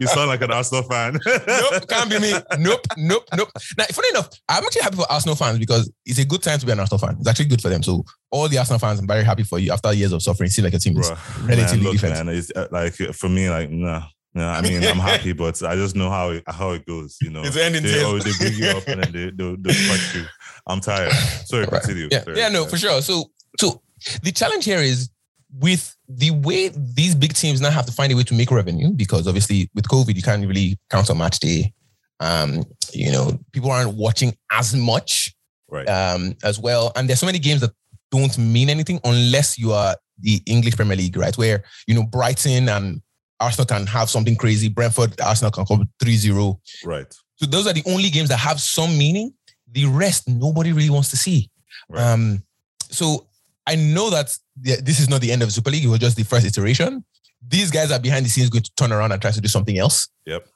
[0.00, 1.18] you sound like an Arsenal fan.
[1.24, 2.32] nope, can't be me.
[2.58, 3.50] Nope, nope, nope.
[3.78, 6.66] Now, funny enough, I'm actually happy for Arsenal fans because it's a good time to
[6.66, 7.16] be an Arsenal fan.
[7.20, 7.82] It's actually good for them.
[7.84, 9.72] So, all the Arsenal fans, I'm very happy for you.
[9.72, 12.26] After years of suffering, see like a team is Bruh, relatively man, look, different.
[12.26, 14.02] man, it's uh, like for me, like no,
[14.34, 14.48] no.
[14.48, 17.16] I mean, I'm happy, but I just know how it, how it goes.
[17.20, 18.06] You know, It's ending they, tail.
[18.08, 20.24] oh, they bring you up and then they they they crush you.
[20.66, 21.12] I'm tired.
[21.46, 21.82] Sorry, Right.
[21.82, 22.08] continue.
[22.10, 22.38] Yeah, Sorry.
[22.38, 23.00] yeah, no, for sure.
[23.02, 23.82] So, so
[24.22, 25.10] the challenge here is
[25.58, 28.90] with the way these big teams now have to find a way to make revenue
[28.90, 31.72] because obviously with COVID you can't really count on match day.
[32.20, 35.32] Um, you know, people aren't watching as much.
[35.68, 35.88] Right.
[35.88, 36.92] um, as well.
[36.94, 37.72] And there's so many games that
[38.12, 41.36] don't mean anything unless you are the English Premier League, right?
[41.36, 43.02] Where, you know, Brighton and
[43.40, 44.68] Arsenal can have something crazy.
[44.68, 46.60] Brentford, Arsenal can come 3 0.
[46.84, 47.12] right.
[47.36, 49.34] So those are the only games that have some meaning.
[49.72, 51.50] The rest, nobody really wants to see.
[51.88, 52.00] Right.
[52.00, 52.44] Um,
[52.90, 53.26] so
[53.66, 55.84] I know that this is not the end of the Super League.
[55.84, 57.04] It was just the first iteration.
[57.46, 59.78] These guys are behind the scenes going to turn around and try to do something
[59.78, 60.08] else.
[60.26, 60.46] Yep.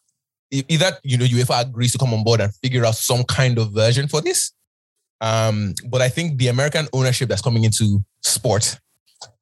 [0.51, 3.73] Either you know UEFA agrees to come on board and figure out some kind of
[3.73, 4.53] version for this.
[5.21, 8.79] Um, but I think the American ownership that's coming into sport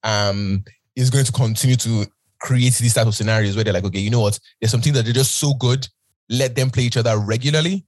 [0.03, 0.65] um,
[0.97, 2.07] is going to continue to
[2.47, 4.39] create these type of scenarios where they're like, okay, you know what?
[4.61, 5.89] There's something that they're just so good.
[6.29, 7.85] Let them play each other regularly.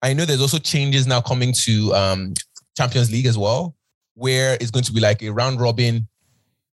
[0.00, 2.34] I know there's also changes now coming to um,
[2.76, 3.74] Champions League as well,
[4.14, 6.06] where it's going to be like a round robin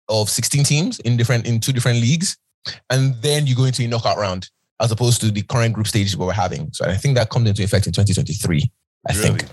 [0.09, 2.37] of 16 teams in different in two different leagues,
[2.91, 4.49] and then you go into a knockout round
[4.81, 6.71] as opposed to the current group stage we're having.
[6.73, 8.71] So I think that comes into effect in 2023.
[9.09, 9.45] I think.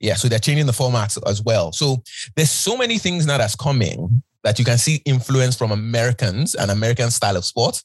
[0.00, 1.72] Yeah, so they're changing the format as well.
[1.72, 2.02] So
[2.36, 6.70] there's so many things now that's coming that you can see influence from Americans and
[6.70, 7.84] American style of sports,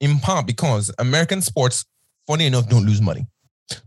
[0.00, 1.86] in part because American sports,
[2.26, 3.26] funny enough, don't lose money,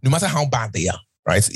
[0.01, 1.47] no matter how bad they are, right?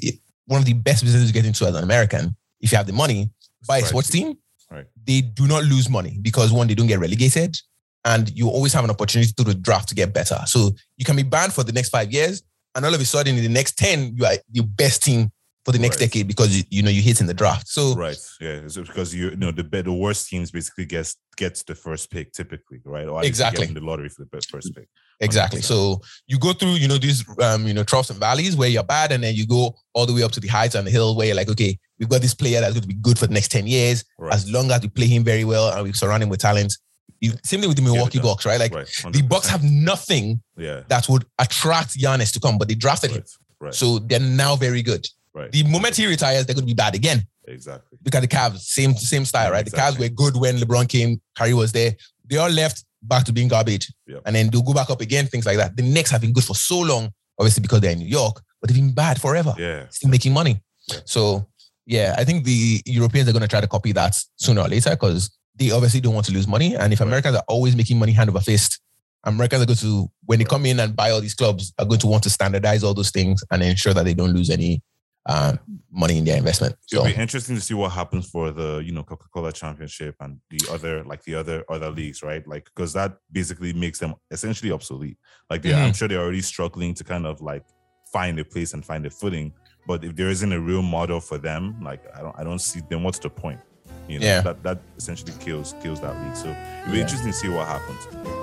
[0.45, 2.93] One of the best businesses you get into as an American, if you have the
[2.93, 3.31] money,
[3.67, 4.37] buy a sports team.
[4.69, 4.85] Right.
[5.03, 7.57] They do not lose money because one, they don't get relegated,
[8.05, 10.37] and you always have an opportunity through the draft to get better.
[10.45, 12.43] So you can be banned for the next five years,
[12.75, 15.31] and all of a sudden, in the next ten, you are the best team
[15.65, 16.09] for the next Right.
[16.09, 17.67] decade because you, you know you hit in the draft.
[17.67, 18.17] So Right.
[18.39, 18.61] Yeah.
[18.65, 22.31] It's because you, you know the the worst teams basically gets gets the first pick
[22.33, 23.07] typically, right?
[23.07, 23.65] Or at least you get Exactly.
[23.67, 24.87] the lottery for the first pick.
[25.19, 25.59] Exactly.
[25.59, 25.63] 100%.
[25.63, 28.83] So you go through, you know, these um, you know, troughs and valleys where you're
[28.83, 31.15] bad, and then you go all the way up to the heights and the hill
[31.15, 33.33] where you're like, okay, we've got this player that's going to be good for the
[33.33, 34.03] next 10 years.
[34.17, 34.33] Right.
[34.33, 36.75] As long as we play him very well and we surround him with talent.
[37.19, 38.19] You same thing with the Milwaukee.
[38.19, 38.59] Bucks, right?
[38.59, 38.87] Like right.
[39.11, 40.81] the Bucks have nothing yeah.
[40.87, 43.23] that would attract Giannis to come, but they drafted him.
[43.59, 43.75] Right.
[43.75, 45.05] So they're now very good.
[45.33, 45.51] Right.
[45.51, 47.23] The moment he retires, they're going to be bad again.
[47.47, 47.97] exactly.
[48.05, 49.65] Look at the Cavs, same same style, right?
[49.65, 51.95] The Cavs were good when LeBron came, Kyrie was there.
[52.29, 54.21] They all left back to being garbage, Yep.
[54.25, 55.25] and then they'll go back up again.
[55.27, 55.75] Things like that.
[55.75, 58.69] The Knicks have been good for so long, obviously because they're in New York, but
[58.69, 59.87] they've been bad forever, Yeah.
[59.89, 60.61] still making money.
[60.87, 60.99] Yeah.
[61.05, 61.47] So
[61.87, 64.91] yeah, I think the Europeans are going to try to copy that sooner or later
[64.91, 66.75] because they obviously don't want to lose money.
[66.75, 67.07] And if Right.
[67.07, 68.79] Americans are always making money hand over fist,
[69.23, 71.99] Americans are going to, when they come in and buy all these clubs, are going
[71.99, 74.81] to want to standardize all those things and ensure that they don't lose any
[75.27, 75.59] um,
[75.91, 76.75] money in their investment.
[76.91, 80.15] It'll So be interesting to see what happens for the you know Coca Cola Championship
[80.19, 82.45] and the other like the other other leagues, right?
[82.47, 85.17] Like because that basically makes them essentially obsolete.
[85.49, 85.81] Like they, Mm-hmm.
[85.85, 87.63] I'm sure they're already struggling to kind of like
[88.11, 89.53] find a place and find a footing.
[89.87, 92.81] But if there isn't a real model for them, like I don't I don't see
[92.89, 93.59] then what's the point?
[94.07, 94.41] You know, Yeah.
[94.41, 96.35] that that essentially kills kills that league.
[96.35, 97.03] So it'll be Yeah.
[97.03, 98.40] interesting to see what happens.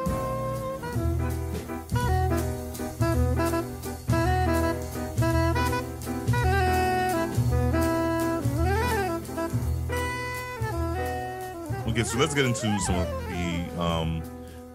[11.99, 14.23] Okay, so let's get into some of the um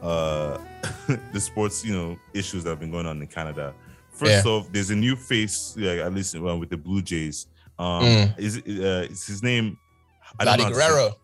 [0.02, 0.58] uh
[1.32, 3.74] the sports, you know, issues that have been going on in Canada.
[4.12, 4.52] First Yeah.
[4.52, 7.48] off, there's a new face, yeah, at least uh, with the Blue Jays.
[7.80, 8.38] Um Mm.
[8.40, 9.78] is uh is his name
[10.38, 11.16] Vladdy to say- Guerrero.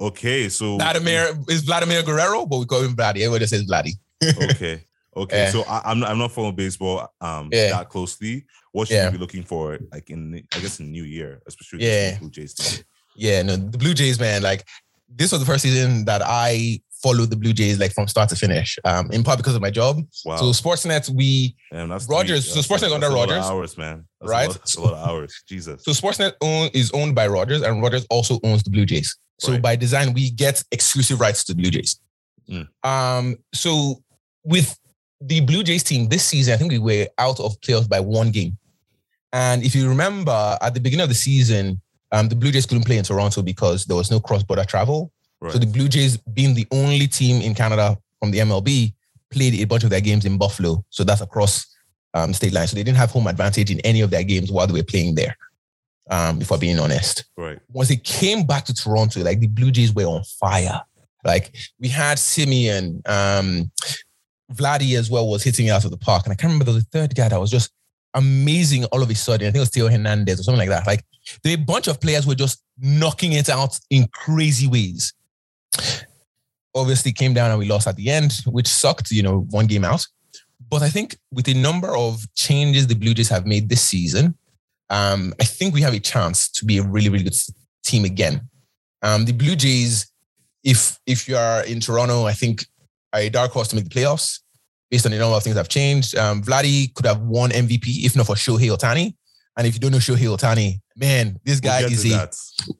[0.00, 3.22] Okay, so Vladimir is Vladimir Guerrero, but we call him Vladdy.
[3.22, 3.94] Everybody says Vladdy.
[4.52, 4.84] okay.
[5.16, 5.50] Okay, Yeah.
[5.50, 7.70] so I, I'm not, I'm not following baseball um Yeah.
[7.70, 8.44] that closely.
[8.70, 9.06] What should Yeah.
[9.06, 12.10] you be looking for, like in I guess in the New Year, especially Yeah.
[12.10, 12.84] with the Blue Jays team?
[13.16, 14.42] Yeah, no, the Blue Jays, man.
[14.42, 14.64] Like
[15.14, 18.36] this was the first season that I followed the Blue Jays like from start to
[18.36, 18.78] finish.
[18.84, 19.98] Um, in part because of my job.
[20.24, 23.36] Wow, So Sportsnet, we Damn, that's Rogers- three- so Sportsnet that's under a lot of
[23.36, 24.04] Rogers, hours, man.
[24.20, 24.44] That's right?
[24.44, 25.42] A lot, that's a lot of hours.
[25.48, 25.82] Jesus.
[25.82, 29.16] so Sportsnet own, is owned by Rogers, and Rogers also owns the Blue Jays.
[29.38, 29.62] So Right.
[29.62, 31.98] by design, we get exclusive rights to the Blue Jays.
[32.50, 32.68] Mm.
[32.84, 34.02] Um, so
[34.44, 34.78] with
[35.22, 38.30] the Blue Jays team this season, I think we were out of playoffs by one
[38.30, 38.58] game.
[39.32, 41.80] And if you remember, at the beginning of the season,
[42.12, 45.12] um, the Blue Jays couldn't play in Toronto because there was no cross-border travel.
[45.40, 45.52] Right.
[45.52, 48.92] So the Blue Jays, being the only team in Canada from the MLB,
[49.30, 50.84] played a bunch of their games in Buffalo.
[50.90, 51.66] So that's across
[52.14, 52.70] um, state lines.
[52.70, 55.14] So they didn't have home advantage in any of their games while they were playing
[55.14, 55.36] there.
[56.10, 57.60] Um, if we're being honest, right.
[57.72, 60.80] once they came back to Toronto, like the Blue Jays were on fire.
[61.24, 63.70] Like we had Semien, um,
[64.52, 67.14] Vladdy as well was hitting out of the park, and I can't remember the third
[67.14, 67.70] guy that was just
[68.14, 69.46] amazing all of a sudden.
[69.46, 70.86] I think it was Theo Hernandez or something like that.
[70.86, 71.04] Like
[71.42, 75.12] there were a bunch of players were just knocking it out in crazy ways.
[76.74, 79.10] Obviously, came down and we lost at the end, which sucked.
[79.10, 80.06] You know, one game out.
[80.68, 84.36] But I think with the number of changes the Blue Jays have made this season,
[84.88, 87.36] um, I think we have a chance to be a really, really good
[87.84, 88.48] team again.
[89.02, 90.12] Um, the Blue Jays,
[90.62, 92.66] if if you are in Toronto, I think
[93.12, 94.40] are a dark horse to make the playoffs
[94.90, 96.16] based on the number of things that have changed.
[96.16, 99.14] Um, Vladdy could have won MVP if not for Shohei Ohtani.
[99.56, 102.34] And if you don't know Shohei Ohtani, man, this We'll guy is to a that.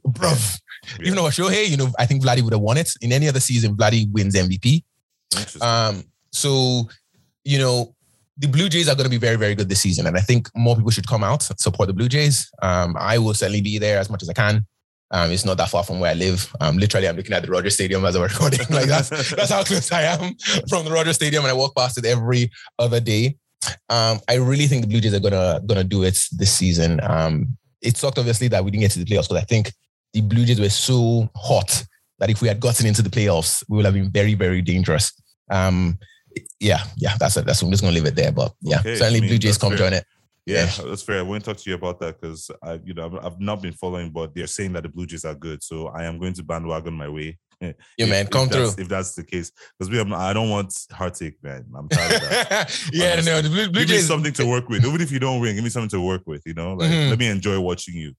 [0.09, 0.59] bruv.
[0.99, 1.07] Yeah.
[1.07, 2.91] Even though for Shohei, you know, I think Vladdy would have won it.
[3.03, 4.83] In any other season, Vladdy wins MVP.
[5.61, 6.89] Um, so,
[7.45, 7.95] you know,
[8.39, 10.07] the Blue Jays are going to be very, very good this season.
[10.07, 12.51] And I think more people should come out and support the Blue Jays.
[12.63, 14.67] Um, I will certainly be there as much as I can.
[15.13, 16.55] Um, it's not that far from where I live.
[16.61, 18.61] Um, literally, I'm looking at the Rogers Stadium as I'm recording.
[18.71, 20.35] like that's that's how close I am
[20.69, 23.37] from the Rogers Stadium, and I walk past it every other day.
[23.89, 27.01] Um, I really think the Blue Jays are gonna gonna do it this season.
[27.03, 29.73] Um, it sucked obviously that we didn't get to the playoffs because I think
[30.13, 31.85] the Blue Jays were so hot
[32.19, 35.13] that if we had gotten into the playoffs, we would have been very very dangerous.
[35.51, 35.99] Um,
[36.61, 37.45] yeah, yeah, that's it.
[37.47, 38.31] That's I'm just gonna leave it there.
[38.33, 39.79] But yeah, Okay, certainly I mean, Blue Jays come fair.
[39.79, 40.05] join it.
[40.51, 40.85] Yeah, Yeah.
[40.89, 41.19] that's fair.
[41.21, 43.73] I won't talk to you about that because I, you know, I've, I've not been
[43.73, 46.43] following, but they're saying that the Blue Jays are good, so I am going to
[46.43, 47.39] bandwagon my way.
[47.63, 48.71] Yeah, If- man, if come through.
[48.79, 51.67] If that's the case, because we have, I don't want heartache, man.
[51.77, 52.81] I'm tired of that.
[52.93, 53.33] yeah, Honestly.
[53.33, 54.07] no, the Blue, Blue give me Jays.
[54.09, 55.55] something to work with, even if you don't win.
[55.57, 56.43] Give me something to work with.
[56.47, 57.11] You know, like Mhm.
[57.11, 58.15] let me enjoy watching you.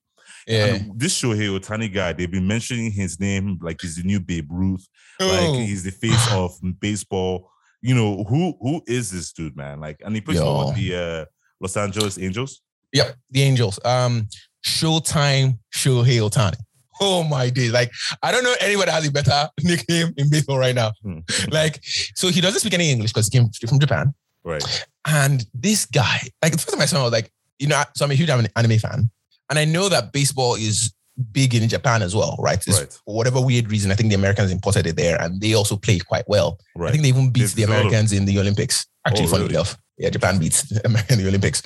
[0.47, 0.65] Yeah.
[0.75, 4.47] And this Shohei Ohtani guy, they've been mentioning his name like he's the new Babe
[4.51, 4.87] Ruth,
[5.19, 5.27] Oh.
[5.27, 7.49] like he's the face of baseball.
[7.81, 9.79] You know who who is this dude, man?
[9.79, 10.53] Like, and he Yo.
[10.65, 11.25] what, the uh,
[11.61, 12.61] Los Angeles Angels.
[12.93, 13.79] Yep, the Angels.
[13.85, 14.27] Um,
[14.65, 16.55] Showtime Shohei Ohtani.
[16.99, 17.71] Oh my days!
[17.71, 20.91] Like I don't know anybody that has a better nickname in baseball right now.
[21.03, 21.19] Hmm.
[21.51, 21.79] Like,
[22.15, 24.13] so he doesn't speak any English because he came from Japan.
[24.43, 24.85] Right.
[25.07, 27.81] And this guy, like the first time I saw him, I was like, you know,
[27.95, 29.09] so I'm a huge anime fan,
[29.49, 30.93] and I know that baseball is
[31.31, 32.57] big in Japan as well, right?
[32.59, 32.93] It's- Right.
[33.05, 35.99] For whatever weird reason, I think the Americans imported it there, and they also play
[35.99, 36.59] quite well.
[36.75, 36.89] Right.
[36.89, 38.85] I think they even beat There's the a lot of- Americans in the Olympics.
[39.07, 39.55] Actually, Oh, funny really?
[39.55, 41.61] enough, yeah, Japan beats America in the Olympics.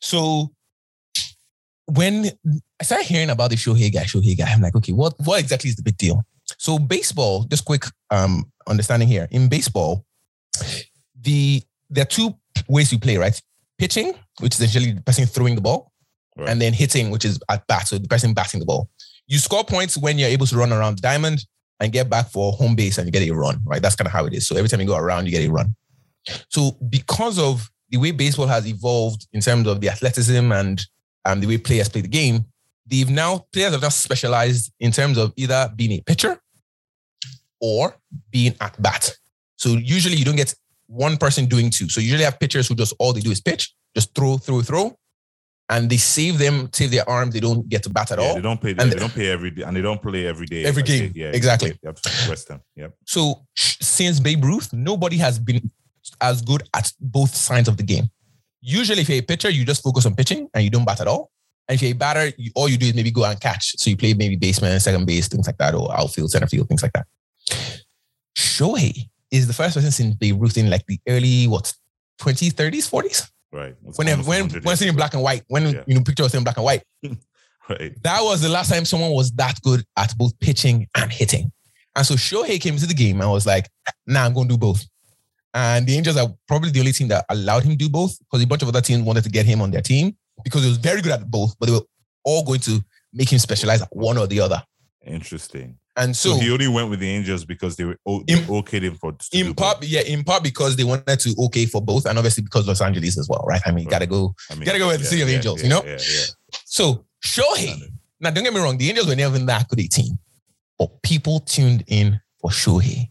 [0.00, 0.52] So
[1.86, 2.26] when
[2.80, 5.68] I started hearing about the Shohei guy, Shohei guy, I'm like, okay, what what exactly
[5.70, 6.24] is the big deal?
[6.58, 9.28] So baseball, just quick um understanding here.
[9.30, 10.04] In baseball,
[11.20, 12.34] the there are two
[12.68, 13.40] ways you play, right?
[13.78, 15.92] Pitching, which is essentially the person throwing the ball,
[16.36, 16.48] Right.
[16.48, 18.88] and then hitting, which is at bat, so the person batting the ball.
[19.26, 21.44] You score points when you're able to run around the diamond
[21.80, 23.82] and get back for home base and you get a run, right?
[23.82, 24.46] That's kind of how it is.
[24.46, 25.74] So every time you go around, you get a run.
[26.48, 30.84] So because of the way baseball has evolved in terms of the athleticism and
[31.26, 32.44] um, the way players play the game,
[32.86, 36.40] they've now players have now specialized in terms of either being a pitcher
[37.60, 37.94] or
[38.30, 39.10] being at bat.
[39.56, 40.54] So usually you don't get
[40.86, 41.88] one person doing two.
[41.88, 44.62] So you usually have pitchers who just all they do is pitch, just throw, throw,
[44.62, 44.96] throw,
[45.68, 47.30] and they save them, save their arm.
[47.30, 48.34] They don't get to bat at Yeah, all.
[48.34, 48.74] they don't play.
[48.76, 50.64] And- they don't pay every day, and they don't play every day.
[50.64, 51.12] Every Like, game.
[51.12, 51.70] they- yeah, Exactly.
[51.82, 52.60] You have rest them.
[52.76, 52.94] Yep.
[53.06, 55.70] So since Babe Ruth, nobody has been
[56.20, 58.10] as good at both sides of the game.
[58.60, 61.08] Usually, if you're a pitcher, you just focus on pitching and you don't bat at
[61.08, 61.30] all.
[61.68, 63.74] And if you're a batter, you, all you do is maybe go and catch.
[63.78, 66.82] So you play maybe baseman, second base, things like that, or outfield, center field, things
[66.82, 67.06] like that.
[68.36, 71.72] Shohei is the first person since Babe Ruth in like the early what
[72.20, 73.28] 20s, 30s, 40s.
[73.52, 73.74] Right.
[73.86, 75.82] It's When when 100 when seen in black and white, when Yeah.
[75.86, 76.82] you know picture was in black and white.
[77.68, 77.94] Right.
[78.02, 81.52] That was the last time someone was that good at both pitching and hitting.
[81.94, 83.68] And so Shohei came into the game and was like,
[84.04, 84.84] nah, I'm going to do both.
[85.54, 88.42] And the Angels are probably the only team that allowed him to do both because
[88.42, 90.78] a bunch of other teams wanted to get him on their team because he was
[90.78, 91.82] very good at both, but they were
[92.24, 94.62] all going to make him specialize at one or the other.
[95.06, 95.78] Interesting.
[95.94, 98.80] And So, so, he only went with the Angels because they were they In- okayed
[98.82, 99.14] him for.
[99.32, 99.90] in part, both.
[99.90, 103.18] yeah, in part because they wanted to okay for both, and obviously because Los Angeles
[103.18, 103.60] as well, right?
[103.66, 103.90] I mean, Right.
[103.90, 104.34] gotta go.
[104.50, 105.82] I mean, gotta go with the City of Angels, yeah, you know?
[105.84, 106.24] Yeah, yeah.
[106.64, 107.78] So Shohei,
[108.20, 110.18] now don't get me wrong, the Angels were never in that good a team,
[110.78, 113.10] but people tuned in for Shohei.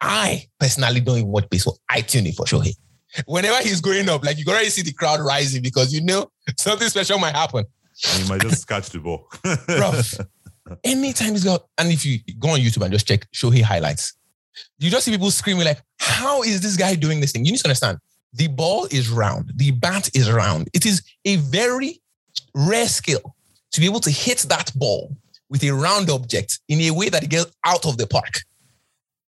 [0.00, 1.78] I personally don't even watch baseball.
[1.88, 2.74] I tune in for Shohei.
[3.26, 6.30] Whenever he's going up, like you can already see the crowd rising because you know
[6.58, 7.64] something special might happen.
[8.12, 9.26] And he might just catch the ball.
[9.44, 10.26] Bruv.
[10.84, 14.14] Anytime he's got, and if you go on YouTube and just check Shohei highlights,
[14.78, 17.58] you just see people screaming like, "How is this guy doing this thing?" You need
[17.58, 17.98] to understand.
[18.32, 19.52] The ball is round.
[19.56, 20.68] The bat is round.
[20.72, 22.00] It is a very
[22.54, 23.34] rare skill
[23.72, 25.16] to be able to hit that ball
[25.48, 28.42] with a round object in a way that it gets out of the park.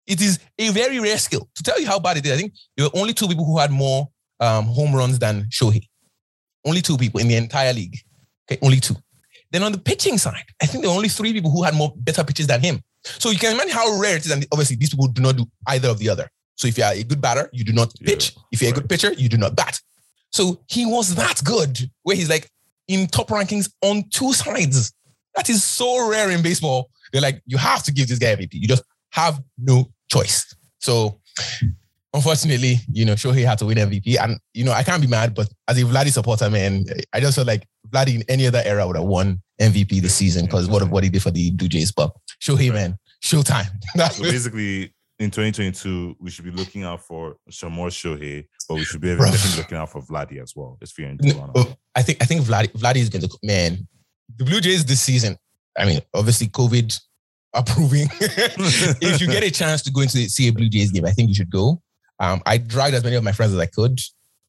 [0.08, 1.48] It is a very rare skill.
[1.56, 3.58] To tell you how bad it is, I think there were only two people who
[3.58, 4.08] had more
[4.40, 5.82] um, home runs than Shohei.
[6.64, 7.96] Only two people in the entire league.
[8.50, 8.96] Okay, only two.
[9.52, 11.92] Then on the pitching side, I think there were only three people who had more
[11.96, 12.80] better pitches than him.
[13.04, 14.30] So you can imagine how rare it is.
[14.32, 16.28] And obviously, these people do not do either of the other.
[16.56, 18.34] So if you are a good batter, you do not Yeah, pitch.
[18.50, 19.78] if you're a good pitcher, you do not bat.
[20.32, 22.48] So he was that good, where he's like
[22.88, 24.92] in top rankings on two sides.
[25.36, 26.90] That is so rare in baseball.
[27.12, 28.54] They're like, you have to give this guy MVP.
[28.54, 30.54] You just have no choice.
[30.78, 31.20] So
[32.14, 34.16] unfortunately, you know, Shohei had to win MVP.
[34.20, 37.36] And, you know, I can't be mad, but as a Vladdy supporter, man, I just
[37.36, 40.88] felt like Vladdy in any other era would have won MVP this season because what,
[40.90, 41.92] what he did for the Blue Jays.
[41.92, 43.68] But Shohei, man, showtime.
[44.12, 48.84] So basically, in 2022, we should be looking out for some more Shohei, but we
[48.84, 50.78] should be definitely looking out for Vladdy as well.
[50.80, 51.52] If you're in Toronto.
[51.56, 53.86] oh, I think I think Vladdy, Vladdy is going to man.
[54.36, 55.36] The Blue Jays this season.
[55.76, 56.96] I mean, obviously COVID
[57.54, 58.08] approving.
[58.20, 61.28] if you get a chance to go into see a Blue Jays game, I think
[61.28, 61.80] you should go.
[62.20, 63.98] Um, I dragged as many of my friends as I could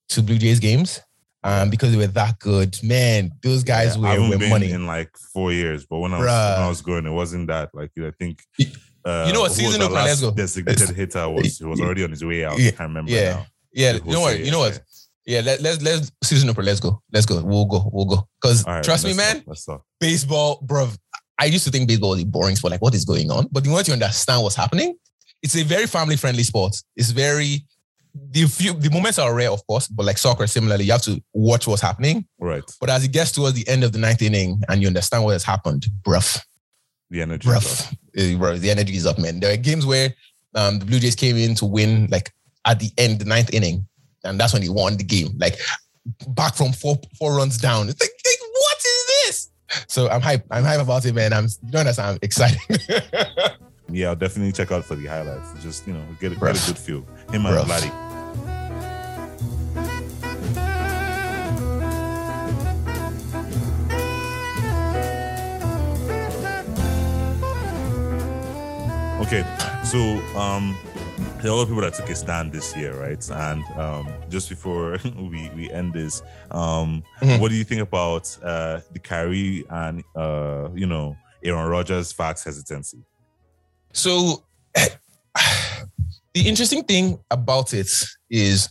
[0.10, 1.00] to Blue Jays games
[1.44, 2.78] um, because they were that good.
[2.84, 4.72] Man, those guys Yeah, were, were been money.
[4.72, 6.34] in like four years, but when I was, when
[6.66, 7.70] I was going, it wasn't that.
[7.74, 8.42] Like I think.
[8.58, 8.68] You-
[9.06, 10.02] Uh, you know what season was our opener?
[10.04, 10.36] Let's last go.
[10.36, 12.60] Designated hitter was he was already on his way out.
[12.60, 13.32] Yeah, I can't remember yeah.
[13.32, 13.46] now.
[13.72, 14.40] yeah, you know what?
[14.40, 14.82] You know what?
[15.26, 16.66] Yeah, let, let's let's season opener.
[16.66, 17.02] Let's go.
[17.14, 17.42] Let's go.
[17.42, 17.90] We'll go.
[17.94, 18.28] We'll go.
[18.42, 19.84] Because right, trust me, man, talk, Let's talk.
[20.02, 20.90] baseball, bro.
[21.40, 22.72] I used to think baseball was a boring sport.
[22.72, 23.48] Like, what is going on?
[23.52, 24.96] But the moment you understand what's happening,
[25.42, 26.76] it's a very family friendly sport.
[26.96, 27.66] It's very
[28.32, 31.22] the few the moments are rare, of course, but like soccer, similarly, you have to
[31.34, 32.28] watch what's happening.
[32.40, 32.64] Right.
[32.80, 35.32] But as it gets towards the end of the ninth inning and you understand what
[35.34, 36.40] has happened, bruv,
[37.10, 37.48] The energy.
[37.50, 37.64] is up.
[37.64, 39.40] bruv, eh, the energy is up, man.
[39.40, 40.14] There are games where
[40.56, 42.32] um, the Blue Jays came in to win, like
[42.66, 43.88] at the end, the ninth inning,
[44.24, 45.30] and that's when he won the game.
[45.38, 45.58] Like
[46.30, 47.90] back from four four runs down.
[47.90, 48.10] It's like,
[49.88, 50.46] so I'm hype.
[50.52, 51.34] I'm hype about it, man.
[51.34, 52.60] I'm you know that's I'm excited.
[53.90, 55.54] yeah, I'll definitely check out for the highlights.
[55.62, 57.06] Just you know, get a, get a good feel.
[57.32, 58.10] Him and Vladdy.
[69.22, 69.44] Okay,
[69.84, 70.00] so
[70.36, 70.76] um,
[71.42, 73.30] there are a lot of people that took a stand this year, right?
[73.30, 76.22] And um, just before we, we end this,
[76.52, 77.40] um, Mhm.
[77.40, 82.44] what do you think about uh, the Kyrie and uh, you know Aaron Rodgers facts
[82.44, 83.00] hesitancy?
[83.94, 84.44] So
[84.76, 87.90] the interesting thing about it
[88.30, 88.70] is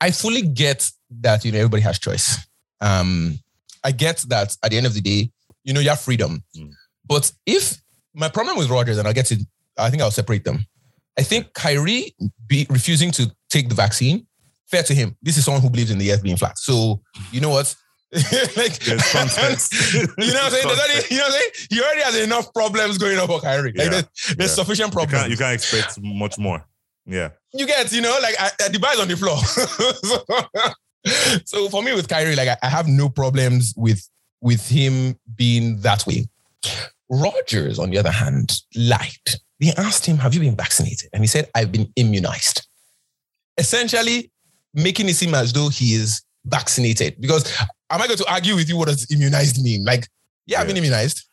[0.00, 0.90] I fully get
[1.22, 2.38] that you know everybody has choice.
[2.80, 3.38] Um,
[3.82, 5.30] I get that at the end of the day,
[5.64, 6.42] you know, you have freedom.
[6.56, 6.70] Mm.
[7.06, 7.80] But if
[8.14, 9.38] my problem with Rodgers, and I'll get to
[9.78, 10.66] I think I'll separate them.
[11.18, 12.14] I think Kyrie
[12.46, 14.26] be refusing to take the vaccine,
[14.66, 15.16] fair to him.
[15.20, 16.58] This is someone who believes in the earth being flat.
[16.58, 17.00] So
[17.32, 17.74] you know what?
[18.12, 19.50] like There's you know what I'm saying?
[19.50, 21.50] You know what I'm saying?
[21.70, 23.72] He already has enough problems going on for Kyrie.
[23.72, 24.64] Like Yeah, there's, there's yeah.
[24.64, 25.20] sufficient You problems.
[25.22, 26.64] can't, you can't expect much more.
[27.04, 27.30] Yeah.
[27.52, 29.36] You get, you know, like I, I, the bar's on the floor.
[31.04, 34.08] so, so for me with Kyrie, like I, I have no problems with
[34.40, 36.28] with him being that way.
[37.10, 39.10] Rodgers, on the other hand, lied.
[39.60, 42.66] They asked him, "Have you been vaccinated?" And he said, "I've been immunized."
[43.56, 44.30] Essentially,
[44.74, 47.20] making it seem as though he is vaccinated.
[47.20, 47.50] Because
[47.90, 48.76] am I going to argue with you?
[48.76, 49.84] What does immunized mean?
[49.84, 50.08] Like,
[50.46, 51.24] yeah, I've been immunized.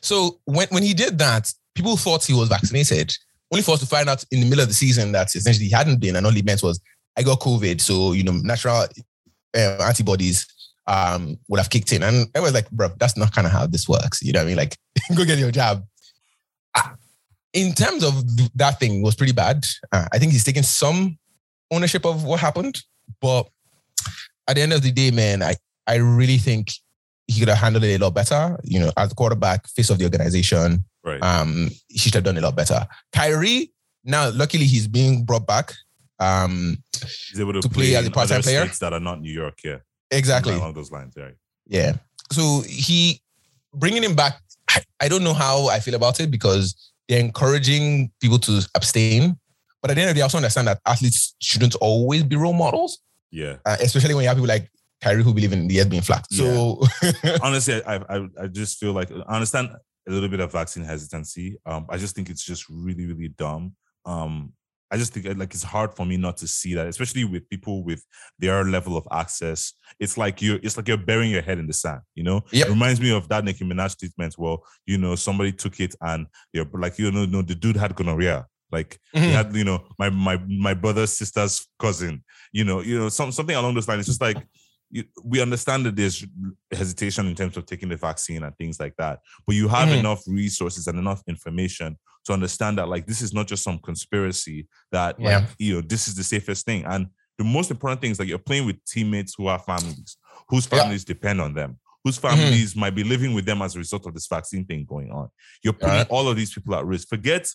[0.00, 3.14] So when when he did that, people thought he was vaccinated
[3.52, 5.72] only for us to find out in the middle of the season that essentially he
[5.72, 6.80] hadn't been, and all he meant was
[7.16, 8.86] I got COVID, so you know natural
[9.56, 10.46] uh, antibodies
[10.86, 13.66] um would have kicked in, and I was like, bro, that's not kind of how
[13.66, 14.22] this works.
[14.22, 14.56] You know what I mean?
[14.56, 14.76] Like,
[15.16, 15.84] go get your jab.
[17.52, 18.14] In terms of
[18.56, 19.64] that thing, was pretty bad.
[19.92, 21.18] Uh, I think he's taking some
[21.70, 22.82] ownership of what happened,
[23.20, 23.48] but
[24.48, 25.54] at the end of the day, man, I
[25.86, 26.70] I really think
[27.26, 28.58] he could have handled it a lot better.
[28.64, 31.22] You know, as quarterback, face of the organization, Right.
[31.22, 32.86] um, he should have done a lot better.
[33.12, 33.72] Kyrie,
[34.04, 35.72] now luckily he's being brought back.
[36.20, 36.82] Um,
[37.30, 38.64] He's able to, to play as a part-time player?
[38.80, 39.58] that are not New York.
[39.64, 39.78] Yeah.
[40.12, 40.54] exactly.
[40.54, 41.14] Along those lines.
[41.16, 41.34] Right.
[41.66, 41.94] Yeah.
[42.30, 43.20] So he
[43.74, 44.38] bringing him back.
[44.70, 49.36] I, I don't know how I feel about it because they're encouraging people to abstain.
[49.80, 52.36] But at the end of the day, I also understand that athletes shouldn't always be
[52.36, 52.98] role models,
[53.32, 53.56] Yeah.
[53.66, 54.70] uh, especially when you have people like
[55.02, 56.24] Kyrie who believe in the earth being flat.
[56.30, 56.80] So
[57.42, 59.70] honestly, I, I I just feel like I understand
[60.08, 61.58] a little bit of vaccine hesitancy.
[61.66, 63.74] Um, I just think it's just really, really dumb.
[64.06, 64.52] Um,
[64.92, 67.82] I just think like it's hard for me not to see that, especially with people
[67.82, 68.04] with
[68.38, 69.72] their level of access.
[69.98, 72.42] It's like you're it's like you're burying your head in the sand, you know?
[72.52, 72.66] Yep.
[72.66, 74.36] It reminds me of that Nicki Minaj statement.
[74.38, 77.94] Well, you know, somebody took it and you're like, you know, no, the dude had
[77.94, 78.46] gonorrhea.
[78.70, 79.32] Like he Mhm.
[79.32, 83.56] had, you know, my my my brother's sister's cousin, you know, you know, some something
[83.56, 84.00] along those lines.
[84.00, 84.38] It's just like
[84.92, 86.24] you, we understand that there's
[86.70, 89.98] hesitation in terms of taking the vaccine and things like that, but you have Mhm.
[90.00, 94.68] enough resources and enough information to understand that like this is not just some conspiracy
[94.92, 96.84] that like you know this is the safest thing.
[96.84, 97.06] And
[97.38, 100.80] the most important thing is that you're playing with teammates who have families, whose Yeah.
[100.80, 102.42] families depend on them, whose Mm-hmm.
[102.42, 105.28] families might be living with them as a result of this vaccine thing going on.
[105.64, 107.08] You're putting all of these people at risk.
[107.08, 107.48] Forget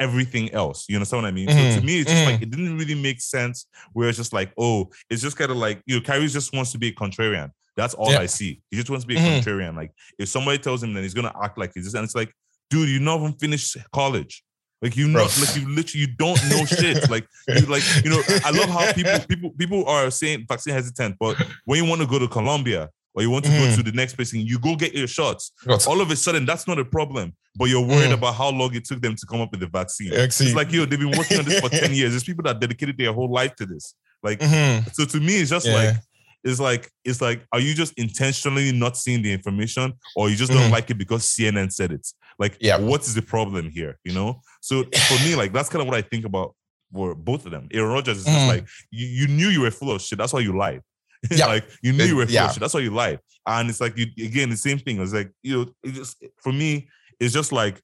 [0.00, 0.86] everything else.
[0.88, 1.48] You understand what I mean?
[1.48, 1.78] So Mhm.
[1.78, 2.32] to me, it's just Mhm.
[2.32, 3.66] like it didn't really make sense.
[3.92, 6.72] Where it's just like, oh, it's just kind of like you know, Kyrie just wants
[6.72, 7.50] to be a contrarian.
[7.76, 8.20] That's all Yeah.
[8.20, 8.60] I see.
[8.70, 9.42] He just wants to be a Mhm.
[9.42, 9.76] contrarian.
[9.76, 12.32] Like if somebody tells him that he's gonna act like he's just, and it's like,
[12.70, 14.42] dude, you not even finished college.
[14.82, 16.96] Like you know, like you literally you don't know shit.
[17.10, 21.16] Like you like you know, I love how people people people are saying vaccine hesitant,
[21.20, 21.36] but
[21.66, 23.70] when you want to go to Colombia or you want to Mhm.
[23.70, 25.52] go to the next place, and you go get your shots.
[25.66, 27.32] Got- All of a sudden, that's not a problem.
[27.56, 28.14] But you're worried Mhm.
[28.14, 30.12] about how long it took them to come up with the vaccine.
[30.12, 32.10] It's like yo, they've been working on this for ten years.
[32.12, 33.94] There's people that dedicated their whole life to this.
[34.22, 34.94] Like Mhm.
[34.94, 35.74] so, to me, it's just Yeah.
[35.74, 35.96] like
[36.44, 40.50] it's like it's like, are you just intentionally not seeing the information, or you just
[40.52, 40.72] don't Mhm.
[40.72, 42.06] like it because CNN said it?
[42.38, 42.78] Like, Yeah.
[42.78, 43.98] what is the problem here?
[44.04, 44.40] You know.
[44.62, 46.54] So for me, like that's kind of what I think about
[46.92, 47.68] for both of them.
[47.72, 48.48] Aaron Rodgers is just Mhm.
[48.48, 50.18] like you, you knew you were full of shit.
[50.18, 50.80] That's why you lied.
[51.30, 51.46] Yeah.
[51.46, 52.52] like you knew you were Yeah.
[52.52, 53.20] That's why you lied.
[53.46, 55.00] And it's like you again the same thing.
[55.00, 57.80] It's like you know, it just for me, it's just like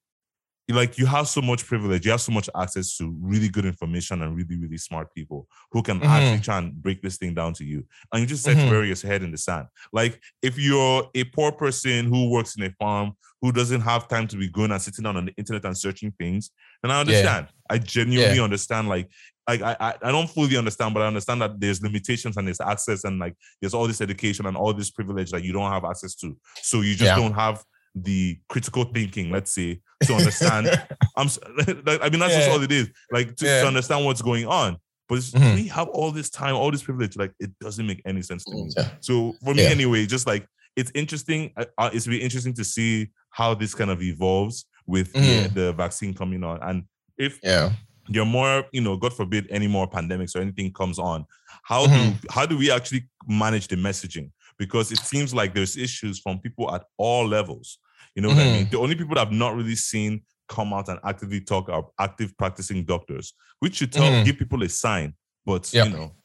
[0.68, 4.20] like you have so much privilege, you have so much access to really good information
[4.22, 6.06] and really, really smart people who can Mhm.
[6.06, 7.84] actually try and break this thing down to you.
[8.12, 8.68] And you just set Mhm.
[8.70, 9.68] bury your head in the sand.
[9.92, 13.12] Like if you're a poor person who works in a farm
[13.42, 16.10] who doesn't have time to be going and sitting down on the internet and searching
[16.18, 16.50] things,
[16.82, 17.46] then I understand.
[17.70, 18.88] I genuinely understand.
[18.88, 19.08] Like,
[19.48, 22.60] like I, I, I don't fully understand, but I understand that there's limitations and there's
[22.60, 25.84] access and like there's all this education and all this privilege that you don't have
[25.84, 26.36] access to.
[26.62, 27.16] So you just Yeah.
[27.16, 27.62] don't have
[27.94, 30.66] the critical thinking, let's say, to understand.
[31.16, 31.28] I'm,
[31.86, 32.90] like, I mean, that's just all it is.
[33.10, 34.76] Like to, to understand what's going on.
[35.08, 35.54] But Mhm.
[35.54, 37.16] we have all this time, all this privilege.
[37.16, 38.70] Like it doesn't make any sense to me.
[38.76, 38.90] Yeah.
[39.00, 39.68] So for me, Yeah.
[39.70, 41.52] anyway, just like it's interesting.
[41.56, 45.54] Uh, uh, it's really interesting to see how this kind of evolves with the, Mhm.
[45.54, 46.82] the vaccine coming on, and
[47.16, 47.72] if Yeah.
[48.14, 51.24] Are more, you know, God forbid, any more pandemics or anything comes on,
[51.64, 52.20] how Mhm.
[52.20, 54.30] do how do we actually manage the messaging?
[54.58, 57.78] Because it seems like there's issues from people at all levels.
[58.14, 58.68] You know what I mean?
[58.70, 62.36] The only people that have not really seen come out and actively talk are active
[62.38, 64.24] practicing doctors, which should tell Mhm.
[64.24, 65.14] give people a sign.
[65.44, 65.86] But Yep.
[65.86, 66.16] you know,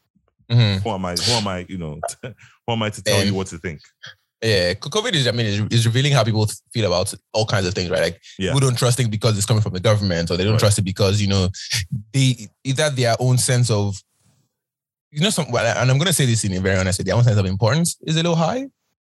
[0.50, 0.82] Mhm.
[0.84, 1.16] who am I?
[1.16, 1.66] Who am I?
[1.68, 2.00] You know,
[2.68, 3.82] who am I to tell you what to think?
[4.44, 7.76] Yeah, COVID is, I mean, is, is revealing how people feel about all kinds of
[7.76, 8.02] things, right?
[8.02, 8.52] Like Yeah.
[8.54, 10.60] people don't trust things because it's coming from the government, or they don't Right.
[10.60, 11.50] trust it because you know
[12.12, 14.02] they either their own sense of,
[15.12, 15.52] you know, some.
[15.52, 17.38] Well, and I'm going to say this in a very honest way, their own sense
[17.38, 18.66] of importance is a little high,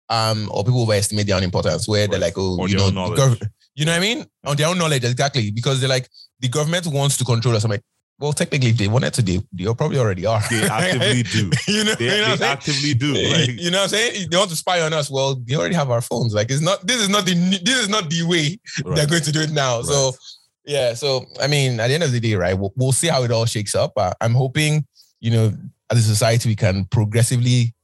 [0.09, 3.41] um, or people overestimate their own importance, where they're like, oh, Or you know, gov-
[3.77, 4.27] you know what I mean?
[4.45, 6.09] On their own knowledge, exactly, because they're like
[6.41, 7.63] the government wants to control us.
[7.63, 7.85] I'm like,
[8.23, 10.41] well, technically, if they wanted to, they, they probably already are.
[10.49, 11.51] They actively do.
[11.67, 13.15] you know, They, you know they actively do.
[13.15, 14.31] Like, you know what I'm saying?
[14.31, 15.11] They want to spy on us.
[15.11, 16.33] Well, they already have our phones.
[16.33, 16.87] Like it's not.
[16.87, 17.35] This is not the.
[17.35, 18.61] This is not the way
[18.95, 19.83] they're going to do it now.
[19.83, 20.13] So
[20.65, 20.95] yeah.
[20.95, 22.57] So I mean, at the end of the day, right?
[22.57, 23.93] We'll, we'll see how it all shakes up.
[23.97, 24.87] Uh, I'm hoping,
[25.21, 25.53] you know,
[25.91, 27.75] as a society, we can progressively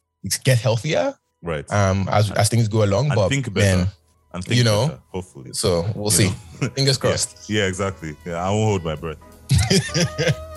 [0.44, 1.70] get healthier right.
[1.72, 3.06] um as as things go along.
[3.06, 3.78] and but think better.
[3.78, 3.88] man,
[4.32, 5.52] and think you know, better, hopefully.
[5.52, 6.28] so we'll You see.
[6.74, 7.48] Fingers crossed.
[7.48, 8.16] Yeah, exactly.
[8.24, 9.18] Yeah, I won't hold my breath.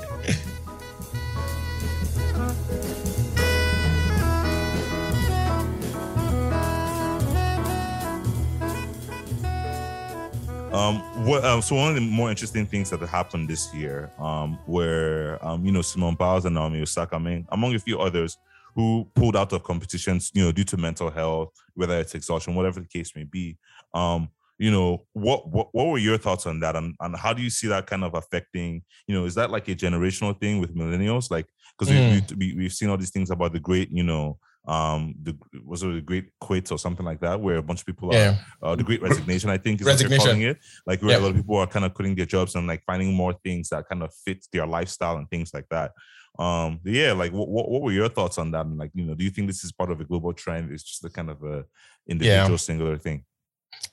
[10.71, 14.57] Um, what, um, so one of the more interesting things that happened this year, um,
[14.65, 18.37] were, um, you know, Simone Biles and Naomi Osaka, I mean, among a few others
[18.73, 22.79] who pulled out of competitions, you know, due to mental health, whether it's exhaustion, whatever
[22.79, 23.57] the case may be.
[23.93, 24.29] Um,
[24.62, 26.76] you know, what, what, what were your thoughts on that?
[26.76, 29.68] And, and how do you see that kind of affecting, you know, is that like
[29.68, 31.32] a generational thing with millennials?
[31.32, 31.47] Like,
[31.78, 32.07] because Mm.
[32.12, 34.38] we, we, we've seen all these things about the great, you know,
[34.68, 35.36] um, the
[35.66, 38.20] was it the great quit or something like that, where a bunch of people are
[38.20, 38.36] Yeah.
[38.62, 40.18] uh, the great resignation, I think is what Resignation.
[40.26, 40.57] they're calling it.
[40.86, 41.18] Like where Yeah.
[41.18, 43.70] a lot of people are kind of quitting their jobs and like finding more things
[43.70, 45.93] that kind of fit their lifestyle and things like that.
[46.38, 48.68] Um, yeah, like what, what what were your thoughts on that?
[48.68, 50.72] And like, you know, do you think this is part of a global trend?
[50.72, 51.66] It's just a kind of a
[52.07, 53.26] individual singular thing.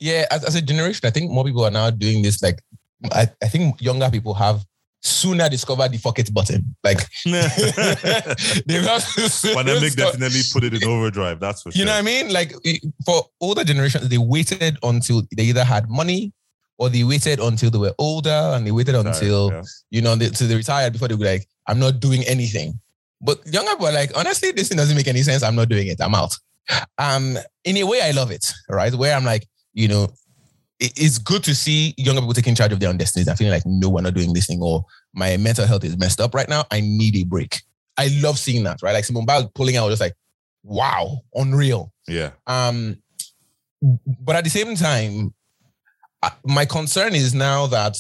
[0.01, 0.27] Yeah.
[0.31, 2.43] As, as a generation, I think more people are now doing this.
[2.43, 2.63] Like,
[3.13, 4.65] I, I think younger people have
[5.01, 6.75] sooner discovered the fuck it button.
[6.83, 9.03] Like they've not
[9.55, 11.41] Pandemic definitely put it in overdrive.
[11.41, 11.79] That's for sure.
[11.79, 12.33] You know what I mean?
[12.33, 12.53] Like
[13.05, 16.33] for older generations, they waited until they either had money
[16.79, 19.63] or they waited until they were older and they waited until, yeah.
[19.91, 22.79] you know, they, they retired before they were like, I'm not doing anything.
[23.21, 25.43] But younger people are like, honestly, this thing doesn't make any sense.
[25.43, 26.01] I'm not doing it.
[26.01, 26.37] I'm out.
[26.99, 28.95] Um, in a way, I love it, right?
[28.95, 29.49] Where I'm like,
[29.79, 30.09] you know,
[30.81, 33.63] it's good to see younger people taking charge of their own destinies and feeling like,
[33.65, 36.65] no, we're not doing this thing, or my mental health is messed up right now.
[36.73, 37.63] I need a break.
[37.97, 38.93] I love seeing that, right?
[38.93, 40.15] Like Simone Biles pulling out, just like,
[40.65, 41.93] wow, unreal.
[42.09, 42.31] Yeah.
[42.49, 42.97] Um,
[44.21, 45.33] but at the same time,
[46.23, 47.97] I- my concern is now that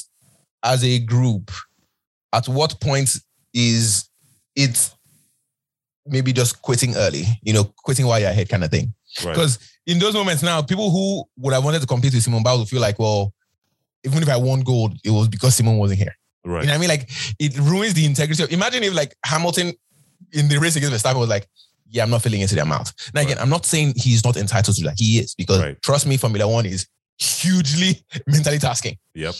[0.64, 1.52] as a group,
[2.32, 3.10] at what point
[3.54, 4.08] is
[4.56, 4.90] it
[6.06, 8.94] maybe just quitting early, you know, quitting while you're ahead kind of thing?
[9.24, 9.34] Right.
[9.88, 12.66] In those moments now, people who would have wanted to compete with Simone Biles will
[12.66, 13.32] feel like, well,
[14.04, 16.14] even if I won gold, it was because Simone wasn't here.
[16.44, 16.60] Right.
[16.62, 16.88] You know what I mean?
[16.90, 17.10] Like
[17.40, 18.42] it ruins the integrity.
[18.44, 19.72] Of, imagine if like Hamilton
[20.32, 21.48] in the race against Verstappen was like,
[21.90, 22.92] yeah, I'm not filling into their mouth.
[23.14, 23.42] Now again, Right.
[23.42, 24.94] I'm not saying he's not entitled to that.
[24.98, 25.82] He is because Right.
[25.82, 26.86] trust me, Formula One is
[27.18, 28.98] hugely mentally tasking.
[29.14, 29.34] Yep.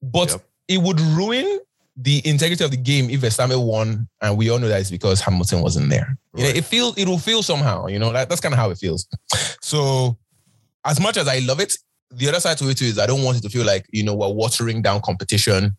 [0.00, 0.48] But Yep.
[0.68, 1.58] it would ruin
[1.96, 5.20] the integrity of the game if Verstappen won, and we all know that it's because
[5.20, 6.16] Hamilton wasn't there.
[6.34, 7.86] You know, it feels it will feel somehow.
[7.86, 9.06] You know, that, that's kind of how it feels.
[9.60, 10.16] So,
[10.84, 11.74] as much as I love it,
[12.10, 14.02] the other side to it too is I don't want it to feel like you
[14.04, 15.76] know we're watering down competition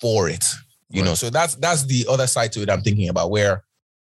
[0.00, 0.44] for it.
[0.88, 2.70] You know, so that's that's the other side to it.
[2.70, 3.64] I'm thinking about where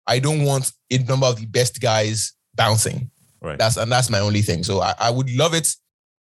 [0.06, 3.10] I don't want a number of the best guys bouncing.
[3.40, 3.58] Right.
[3.58, 4.64] That's and that's my only thing.
[4.64, 5.68] So I, I would love it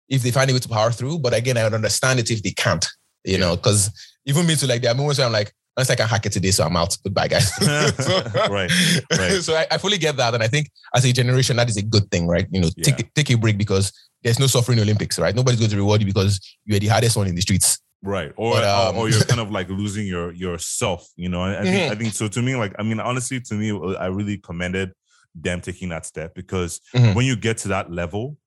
[0.10, 2.44] if they find a way to power through, but again, I would understand it if
[2.44, 2.86] they can't.
[3.26, 3.90] You know, because
[4.26, 6.32] even me too, like there are moments where I'm like, unless I can hack it
[6.32, 6.96] today, so I'm out.
[7.04, 7.54] Goodbye, guys.
[7.56, 7.64] So-
[8.50, 8.72] Right,
[9.12, 9.32] right.
[9.42, 11.82] So I, I fully get that, and I think as a generation, that is a
[11.84, 12.48] good thing, right?
[12.52, 12.84] You know, Yeah.
[12.96, 13.92] take take a break because
[14.24, 15.36] there's no suffering Olympics, right?
[15.36, 17.80] Nobody's going to reward you because you're the hardest one in the streets.
[18.06, 18.32] Right.
[18.36, 21.42] Or, But, or- um, or you're kind of like losing your yourself, you know.
[21.42, 24.08] I, I think I think so to me, like I mean, honestly, to me, I
[24.08, 24.92] really commended
[25.36, 27.16] them taking that step because Mhm.
[27.16, 28.38] when you get to that level,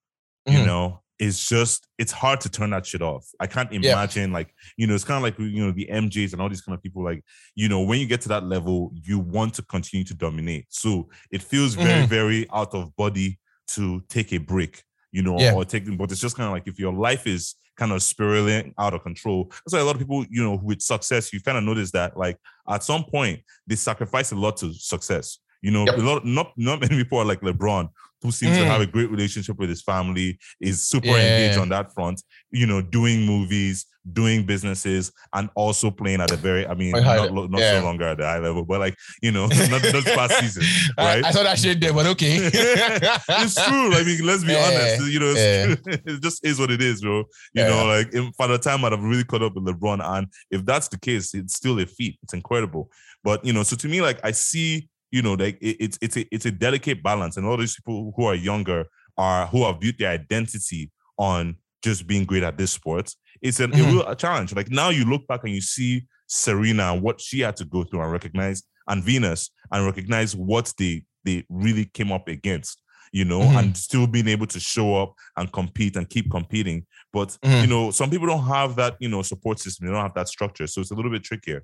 [0.47, 0.67] you Mhm.
[0.67, 3.27] know, it's just it's hard to turn that shit off.
[3.41, 6.43] I can't imagine like, you know, it's kind of like you know, the MJs and
[6.43, 9.19] all these kind of people, like, you know, when you get to that level, you
[9.19, 10.67] want to continue to dominate.
[10.69, 12.09] So it feels very, Mhm.
[12.09, 13.39] very out of body
[13.69, 15.55] to take a break, you know, Yeah.
[15.55, 18.73] or taking, but it's just kind of like if your life is kind of spiraling
[18.79, 19.49] out of control.
[19.51, 22.17] That's why a lot of people, you know, with success, you kind of notice that
[22.17, 22.39] like
[22.69, 25.39] at some point they sacrifice a lot to success.
[25.63, 25.99] You know, Yep.
[25.99, 27.89] a lot not not many people are like LeBron
[28.27, 28.67] who seems to Mm.
[28.67, 31.17] have a great relationship with his family, is super Yeah.
[31.23, 32.23] engaged on that front.
[32.51, 37.33] You know, doing movies, doing businesses, and also playing at a very, I mean, not,
[37.33, 37.79] lo- not yeah.
[37.81, 40.63] so longer at the high level, but like you know, not not past season,
[40.99, 41.25] I, right?
[41.25, 42.37] I saw that shit there, but okay.
[42.53, 43.95] it's true.
[43.95, 45.13] I mean, let's be Yeah, honest.
[45.13, 47.25] You know, it just is what it is, bro.
[47.55, 50.27] You know, like in, by the time I'd have really caught up with LeBron, and
[50.51, 52.19] if that's the case, it's still a feat.
[52.23, 52.91] It's incredible.
[53.25, 56.17] But you know, so to me, like I see, you know, like it, it's it's
[56.17, 58.85] a it's a delicate balance, and all these people who are younger
[59.17, 63.15] are who have built their identity on just being great at this sport.
[63.41, 63.81] It's an, Mhm.
[63.89, 64.55] a real challenge.
[64.55, 67.85] Like now, you look back and you see Serena and what she had to go
[67.85, 73.25] through, and recognize and Venus and recognize what they they really came up against you
[73.25, 73.59] know, Mhm.
[73.59, 76.85] and still being able to show up and compete and keep competing.
[77.13, 77.61] But Mhm.
[77.63, 79.87] you know, some people don't have that, you know, support system.
[79.87, 81.63] They don't have that structure, so it's a little bit trickier.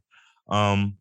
[0.48, 0.96] Um,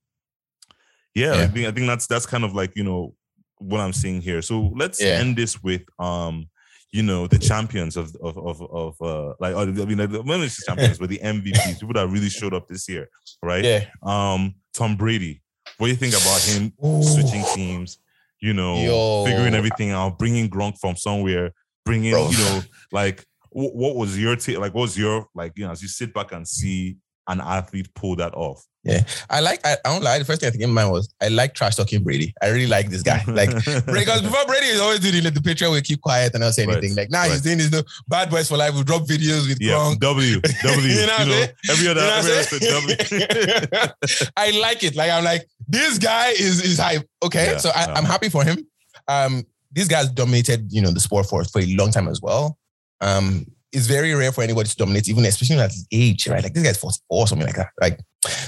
[1.15, 1.47] yeah, I Yeah.
[1.47, 3.15] think I think that's that's kind of like you know
[3.57, 4.41] what I'm seeing here.
[4.41, 5.19] So let's Yeah.
[5.19, 6.47] end this with um,
[6.91, 10.39] you know, the champions of of of, of uh, like I mean, like, the not
[10.41, 13.07] just champions, but the MVPs, people that really showed up this year,
[13.41, 13.63] right?
[13.63, 13.85] yeah.
[14.03, 15.41] Um, Tom Brady.
[15.77, 17.01] What do you think about him Ooh.
[17.01, 17.97] switching teams,
[18.39, 19.25] you know, Yo.
[19.25, 21.53] figuring everything out, bringing Gronk from somewhere,
[21.85, 22.29] bringing, Bro.
[22.31, 24.57] you know, like wh- what was your take?
[24.59, 26.97] Like, what was your like, you know, as you sit back and see
[27.27, 28.65] an athlete pull that off?
[28.83, 29.59] Yeah, I like.
[29.63, 30.17] I, I don't lie.
[30.17, 32.33] The first thing I think in mind was I like trash talking Brady.
[32.41, 33.23] I really like this guy.
[33.27, 36.53] Like because before Brady is always doing like, the picture will keep quiet and not
[36.55, 36.95] say Right, anything.
[36.95, 37.31] Like now right.
[37.31, 38.73] he's doing this new bad boys for life.
[38.73, 39.99] We drop videos with yeah, Gronk.
[39.99, 42.81] W, W, You you know I'm know, every other, You know every other?
[42.81, 43.93] W.
[44.35, 44.95] I like it.
[44.95, 47.07] Like I'm like this guy is is hype.
[47.23, 47.93] Okay, Yeah, so I, yeah.
[47.93, 48.65] I'm happy for him.
[49.07, 52.57] Um, these guys dominated you know the sport for for a long time as well.
[52.99, 56.43] Um, it's very rare for anybody to dominate, even especially at his age, right?
[56.43, 57.69] Like this guy's 44 or something like that.
[57.79, 57.99] Like,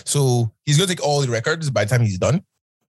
[0.06, 2.44] so he's gonna take all the records by the time he's done.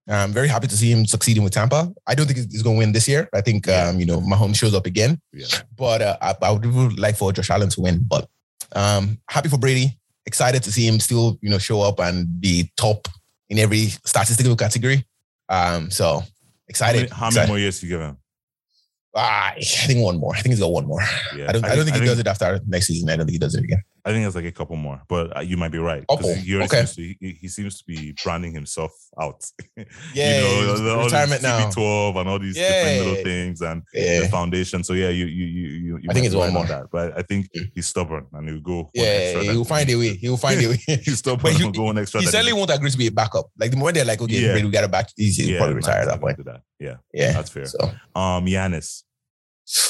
[0.07, 1.91] I'm very happy to see him succeeding with Tampa.
[2.07, 3.27] I don't think he's going to win this year.
[3.33, 3.89] I think Yeah.
[3.89, 5.19] um, you know Mahomes shows up again.
[5.33, 5.47] Yeah.
[5.79, 8.05] But uh, I, I would really like for Josh Allen to win.
[8.07, 8.29] But
[8.77, 9.99] um, happy for Brady.
[10.27, 13.09] Excited to see him still you know show up and be top
[13.49, 15.07] in every statistical category.
[15.49, 16.27] Um, so How
[16.69, 16.99] excited.
[17.09, 18.19] many, how many more years do you give him?
[19.17, 20.35] Ah, I think one more.
[20.35, 21.01] I think he's got one more.
[21.37, 21.65] Yeah, I don't.
[21.65, 23.09] I, don't think he I does it after next season.
[23.11, 23.83] I don't think he does it again.
[24.07, 26.05] I think it's like a couple more, but uh, you might be right.
[26.11, 26.85] Couple, He, okay.
[26.85, 29.43] seems to, he, he seems to be branding himself out.
[29.77, 29.85] Yeah,
[30.61, 31.71] you know, these retirement now.
[31.71, 34.21] TB12 and all these different little things and Yeah.
[34.21, 34.85] the foundation.
[34.85, 35.99] So yeah, you you you you.
[36.03, 36.67] you I think it's one more.
[36.67, 37.71] that, but I think Mm.
[37.75, 38.91] he's stubborn and he'll go.
[38.93, 40.17] Yeah, he will find a way.
[40.17, 40.79] He will find a way.
[40.87, 42.21] he's stubborn But and he- will go one extra.
[42.21, 43.47] he certainly won't agree to be a backup.
[43.59, 44.55] Like the moment they're like, okay, Yeah.
[44.63, 45.09] We got a back.
[45.17, 46.45] He's, he'll yeah, probably nah, retire at that point.
[46.45, 46.61] that.
[46.79, 47.33] Yeah, Yeah.
[47.33, 47.65] that's fair.
[47.67, 47.79] So,
[48.15, 49.04] Um, Giannis.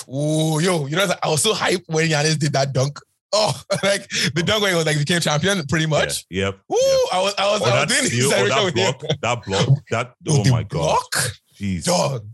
[0.09, 2.99] Oh, yo, you know, I was so hyped when Giannis did that dunk.
[3.33, 3.53] Oh,
[3.83, 6.25] like the dunk when he was like became champion, pretty much.
[6.31, 6.61] Yeah, Yep.
[6.69, 6.77] Woo!
[6.79, 7.09] yep.
[7.13, 9.01] I was, I was, Or I oh, that was doing steal, celebration that with block,
[9.21, 12.27] that block, that Yo, oh the my god, block, jeez, dog,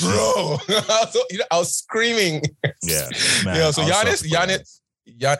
[0.00, 0.56] bro.
[1.12, 2.42] So, you know, I was screaming.
[2.82, 3.08] yeah,
[3.44, 3.56] man.
[3.56, 4.80] Yeah, so was Giannis- Giannis-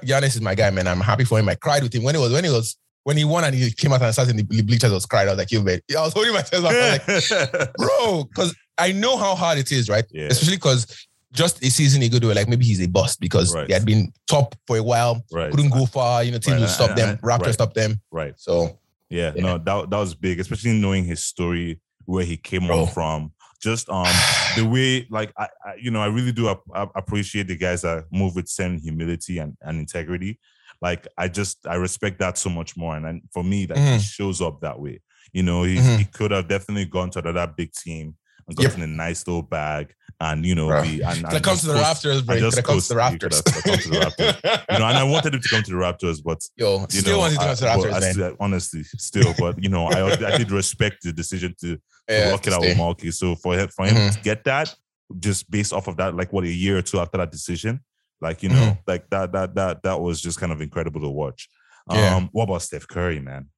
[0.05, 0.87] Giannis is my guy, man.
[0.87, 1.49] I'm happy for him.
[1.49, 3.71] I cried with him when it was when he was when he won and he
[3.71, 4.91] came out and started in the bleachers.
[4.91, 5.29] I was crying.
[5.29, 6.65] I was like, "You man." I was holding myself.
[6.67, 10.05] I was like, bro, because I know how hard it is, right?
[10.11, 10.27] Yeah.
[10.27, 13.69] Especially because just a season ago, they were like, maybe he's a bust because Right.
[13.69, 16.25] they had been top for a while, right, couldn't go far.
[16.25, 17.55] You know, teams Right, would stop them, Raptors right.
[17.55, 18.01] stopped them.
[18.11, 18.35] right.
[18.37, 18.79] So
[19.11, 19.43] Yeah, Yeah.
[19.43, 22.83] no, that that was big, especially knowing his story, where he came Bro.
[22.83, 23.33] on from.
[23.61, 24.07] Just um
[24.57, 27.83] the way, like I, I you know, I really do ap- ap- appreciate the guys
[27.83, 30.39] that move with certain humility and, and integrity.
[30.81, 33.83] Like I just I respect that so much more, and, and for me, that he
[33.85, 34.01] Mhm.
[34.01, 35.01] shows up that way.
[35.33, 35.99] You know, he, Mhm.
[35.99, 38.15] he could have definitely gone to another big team
[38.49, 38.71] and Yep.
[38.71, 40.83] gotten a nice little bag, and you know, Bro.
[40.83, 42.35] be and, Could and have come just to the Raptors, bro.
[42.37, 43.83] and Could just have come to the coast- could Raptors.
[43.83, 44.63] to the Raptors.
[44.73, 47.13] you know, and I wanted him to come to the Raptors, but Yo, you still
[47.15, 48.13] know, wanted to come to the Raptors, I man.
[48.13, 52.33] still- honestly, still, but you know, I I did respect the decision to, to Yeah,
[52.33, 52.71] work it out stay.
[52.71, 53.13] with Malky.
[53.15, 54.15] So for him, for him Mhm.
[54.15, 54.75] to get that,
[55.19, 57.81] just based off of that, like what a year or two after that decision,
[58.21, 58.81] like you know, Mm-hmm.
[58.87, 61.49] like that that that that was just kind of incredible to watch.
[61.91, 62.15] Yeah.
[62.15, 63.49] Um, what about Steph Curry, man?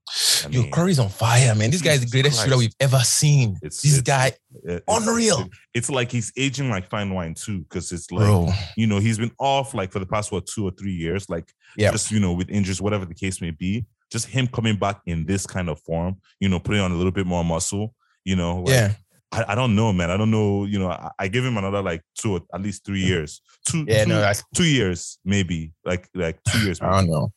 [0.44, 1.70] I Yo, mean, Curry's on fire, man.
[1.70, 3.50] This guy is the greatest shooter we've ever seen.
[3.62, 4.32] It's- this it's- guy,
[4.64, 5.40] it's- unreal.
[5.40, 8.48] it- it's like he's aging like fine wine too, because it's like bro.
[8.76, 11.50] you know he's been off like for the past what two or three years, like
[11.76, 11.92] Yeah.
[11.92, 13.86] just you know with injuries, whatever the case may be.
[14.10, 17.12] Just him coming back in this kind of form, you know, putting on a little
[17.12, 17.94] bit more muscle,
[18.24, 18.58] you know.
[18.58, 18.92] Like, yeah,
[19.32, 20.10] I, I don't know, man.
[20.10, 20.66] I don't know.
[20.66, 23.40] You know, I, I give him another like two, or at least three years.
[23.66, 24.02] Two, yeah.
[24.04, 25.72] two, No, that's two years, maybe.
[25.86, 26.78] Like like two years.
[26.82, 27.32] I don't know.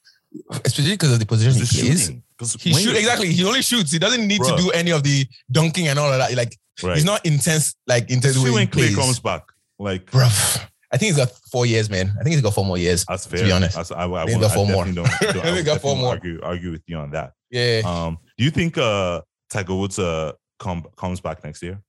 [0.65, 2.01] Especially because of the position Just he plays.
[2.07, 2.23] shooting.
[2.59, 3.31] He shoot exactly.
[3.31, 3.91] He only shoots.
[3.91, 4.55] He doesn't need Bruh.
[4.57, 6.33] to do any of the dunking and all of that.
[6.35, 6.95] Like Right.
[6.95, 7.73] he's not intense.
[7.87, 8.95] Like intense he when Clay plays.
[8.97, 9.43] comes back.
[9.79, 10.65] Like Bruv.
[10.91, 12.11] I think he's got four years, man.
[12.19, 13.05] I think he's got four more years.
[13.07, 13.39] that's fair.
[13.39, 13.75] To be honest.
[13.75, 14.85] That's, I, I, I, think he won't- got four more.
[14.85, 16.09] don't, don't, I think I got four more.
[16.09, 17.31] Argue, argue with you on that.
[17.49, 17.81] Yeah.
[17.85, 21.81] Um, do you think uh Tiger Woods uh come comes back next year?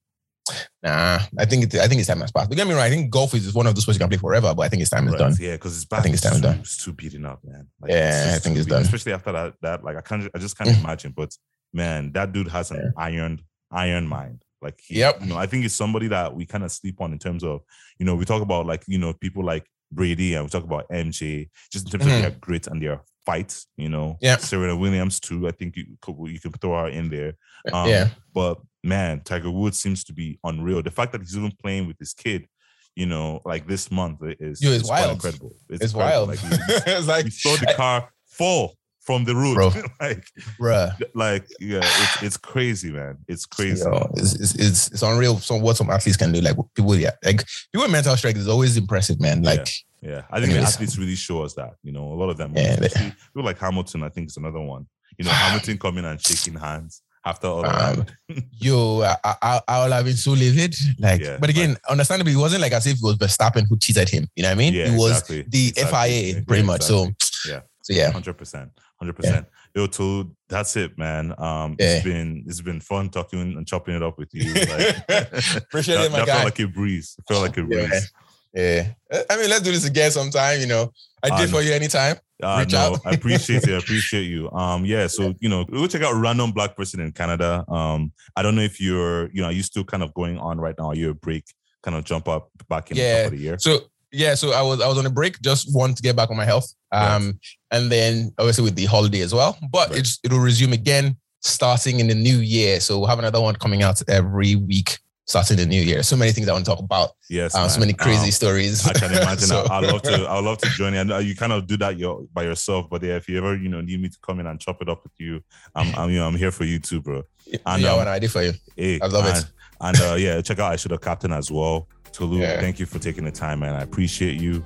[0.83, 2.49] Nah, I think it, I think it's time has passed.
[2.49, 4.19] But get me wrong, I think golf is one of those sports you can play
[4.19, 5.37] forever, but I think it's time Right, is done.
[5.47, 6.59] Yeah, because his back I think it's is time too, done.
[6.61, 7.67] it's too beaten up, man.
[7.81, 8.83] Like, Yeah, I think it's done.
[8.83, 10.81] Especially after that, that like I can't, I just can't Mm.
[10.81, 11.13] imagine.
[11.17, 11.35] But
[11.73, 13.41] man, that dude has an iron,
[13.71, 14.43] iron mind.
[14.63, 15.23] Like, he, Yep.
[15.23, 17.61] you know, I think it's somebody that we kind of sleep on in terms of,
[17.99, 20.87] you know, we talk about like, you know, people like Brady and we talk about
[20.91, 22.17] MJ, just in terms Mhm.
[22.17, 23.67] of their grit and their fights.
[23.77, 24.37] You know, Yeah.
[24.39, 25.47] Serena Williams too.
[25.47, 27.35] I think you could, you can throw her in there.
[27.73, 28.09] Um, yeah.
[28.33, 30.83] But man, Tiger Woods seems to be unreal.
[30.83, 32.47] The fact that he's even playing with his kid,
[32.95, 35.13] you know, like this month is, Yo, it's wild.
[35.13, 35.53] incredible.
[35.69, 36.27] It's incredible.
[36.27, 36.29] wild.
[36.29, 36.39] Like,
[36.85, 39.55] he, it's like, he saw the car fall from the road.
[39.55, 39.73] Bro.
[40.01, 40.25] like,
[40.59, 41.01] bruh.
[41.15, 43.19] like, yeah, it's it's crazy, man.
[43.29, 43.85] It's crazy.
[44.15, 45.39] It's, it's, it's, it's unreal.
[45.39, 48.49] So what some athletes can do, like people, yeah, like people with mental strength is
[48.49, 49.43] always impressive, man.
[49.43, 49.69] Like,
[50.07, 51.75] Yeah, I think the athletes really show us that.
[51.83, 54.03] You know, a lot of them, Yeah, they- people like Hamilton.
[54.03, 54.87] I think is another one.
[55.19, 58.45] You know, Hamilton coming and shaking hands after all Um, that.
[58.53, 60.75] yo, I, I, I would have been so livid.
[60.99, 64.09] Like, Yeah, but again, understandably, it wasn't like as if it was Verstappen who cheated
[64.09, 64.29] him.
[64.37, 64.75] You know what I mean?
[64.75, 66.33] Yeah, it was exactly, the exactly.
[66.35, 66.83] FIA, pretty much.
[66.83, 67.09] So,
[67.49, 67.61] Yeah.
[67.83, 69.47] So yeah, Hundred percent, hundred percent.
[69.75, 71.33] Yo, Toad, that's it, man.
[71.39, 71.97] Um, Yeah.
[71.97, 74.53] it's been it's been fun talking and chopping it up with you.
[74.55, 74.97] Like,
[75.57, 76.33] Appreciate that, it, my that guy.
[76.35, 77.15] felt like a breeze.
[77.19, 78.13] It felt like a breeze.
[78.57, 78.89] Yeah.
[79.31, 80.61] I mean, let's do this again sometime.
[80.61, 80.91] You know,
[81.23, 82.17] I Uh, did for you anytime.
[82.43, 83.01] Uh, Reach no, out.
[83.05, 83.71] I appreciate it.
[83.71, 84.51] I appreciate you.
[84.53, 85.07] Um, yeah.
[85.09, 87.65] So you know, go check out random black person in Canada.
[87.71, 90.59] Um, I don't know if you're, you know, are you still kind of going on
[90.59, 90.87] right now?
[90.89, 91.45] Are you a break?
[91.83, 93.25] Kind of jump up back in Yeah.
[93.25, 93.57] top of the year.
[93.59, 93.81] So
[94.11, 96.37] yeah, so I was I was on a break, just want to get back on
[96.37, 96.73] my health.
[96.93, 97.39] Um,
[97.71, 99.59] and then obviously with the holiday as well.
[99.71, 99.99] But Right.
[99.99, 102.81] it's it'll resume again starting in the new year.
[102.81, 106.03] So we'll have another one coming out every week starting the new year.
[106.03, 107.11] So many things I want to talk about.
[107.29, 107.55] Yes.
[107.55, 108.87] Um, so many crazy Um, stories.
[108.87, 109.39] I can imagine.
[109.49, 110.13] So- I, love to.
[110.29, 111.01] I love to join you.
[111.15, 113.69] I you kind of do that your, by yourself, but yeah, if you ever you
[113.69, 115.41] know need me to come in and chop it up with you,
[115.75, 117.23] I'm I'm you know I'm here for you too, bro.
[117.67, 118.53] And, yeah, um, what I did for you.
[118.77, 119.37] Hey, I love it.
[119.37, 121.89] and, And uh, yeah, check out I should have captain as well.
[122.13, 122.61] Tolu, Yeah.
[122.61, 123.75] thank you for taking the time, man.
[123.75, 124.65] I appreciate you.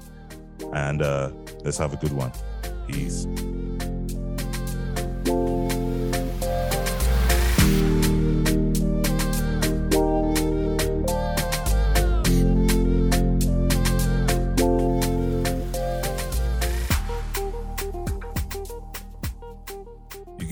[0.72, 1.30] And uh,
[1.64, 2.32] let's have a good one.
[2.86, 3.26] Peace.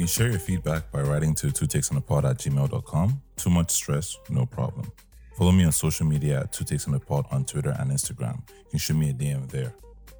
[0.08, 3.22] Share your feedback by writing to two takes on a pod at gmail.com.
[3.36, 4.90] Too much stress, no problem.
[5.36, 8.42] Follow me on social media at two takes on a pod on Twitter and Instagram.
[8.48, 9.74] You can shoot me a DM there.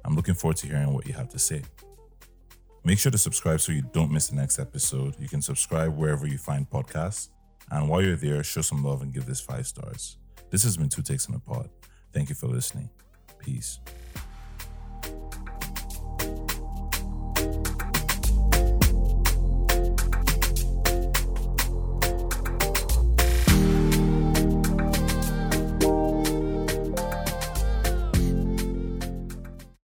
[0.05, 1.63] I'm looking forward to hearing what you have to say.
[2.83, 5.15] Make sure to subscribe so you don't miss the next episode.
[5.19, 7.29] You can subscribe wherever you find podcasts.
[7.71, 10.17] And while you're there, show some love and give this five stars.
[10.49, 11.69] This has been Two Takes on a Pod.
[12.13, 12.89] Thank you for listening.
[13.39, 13.79] Peace.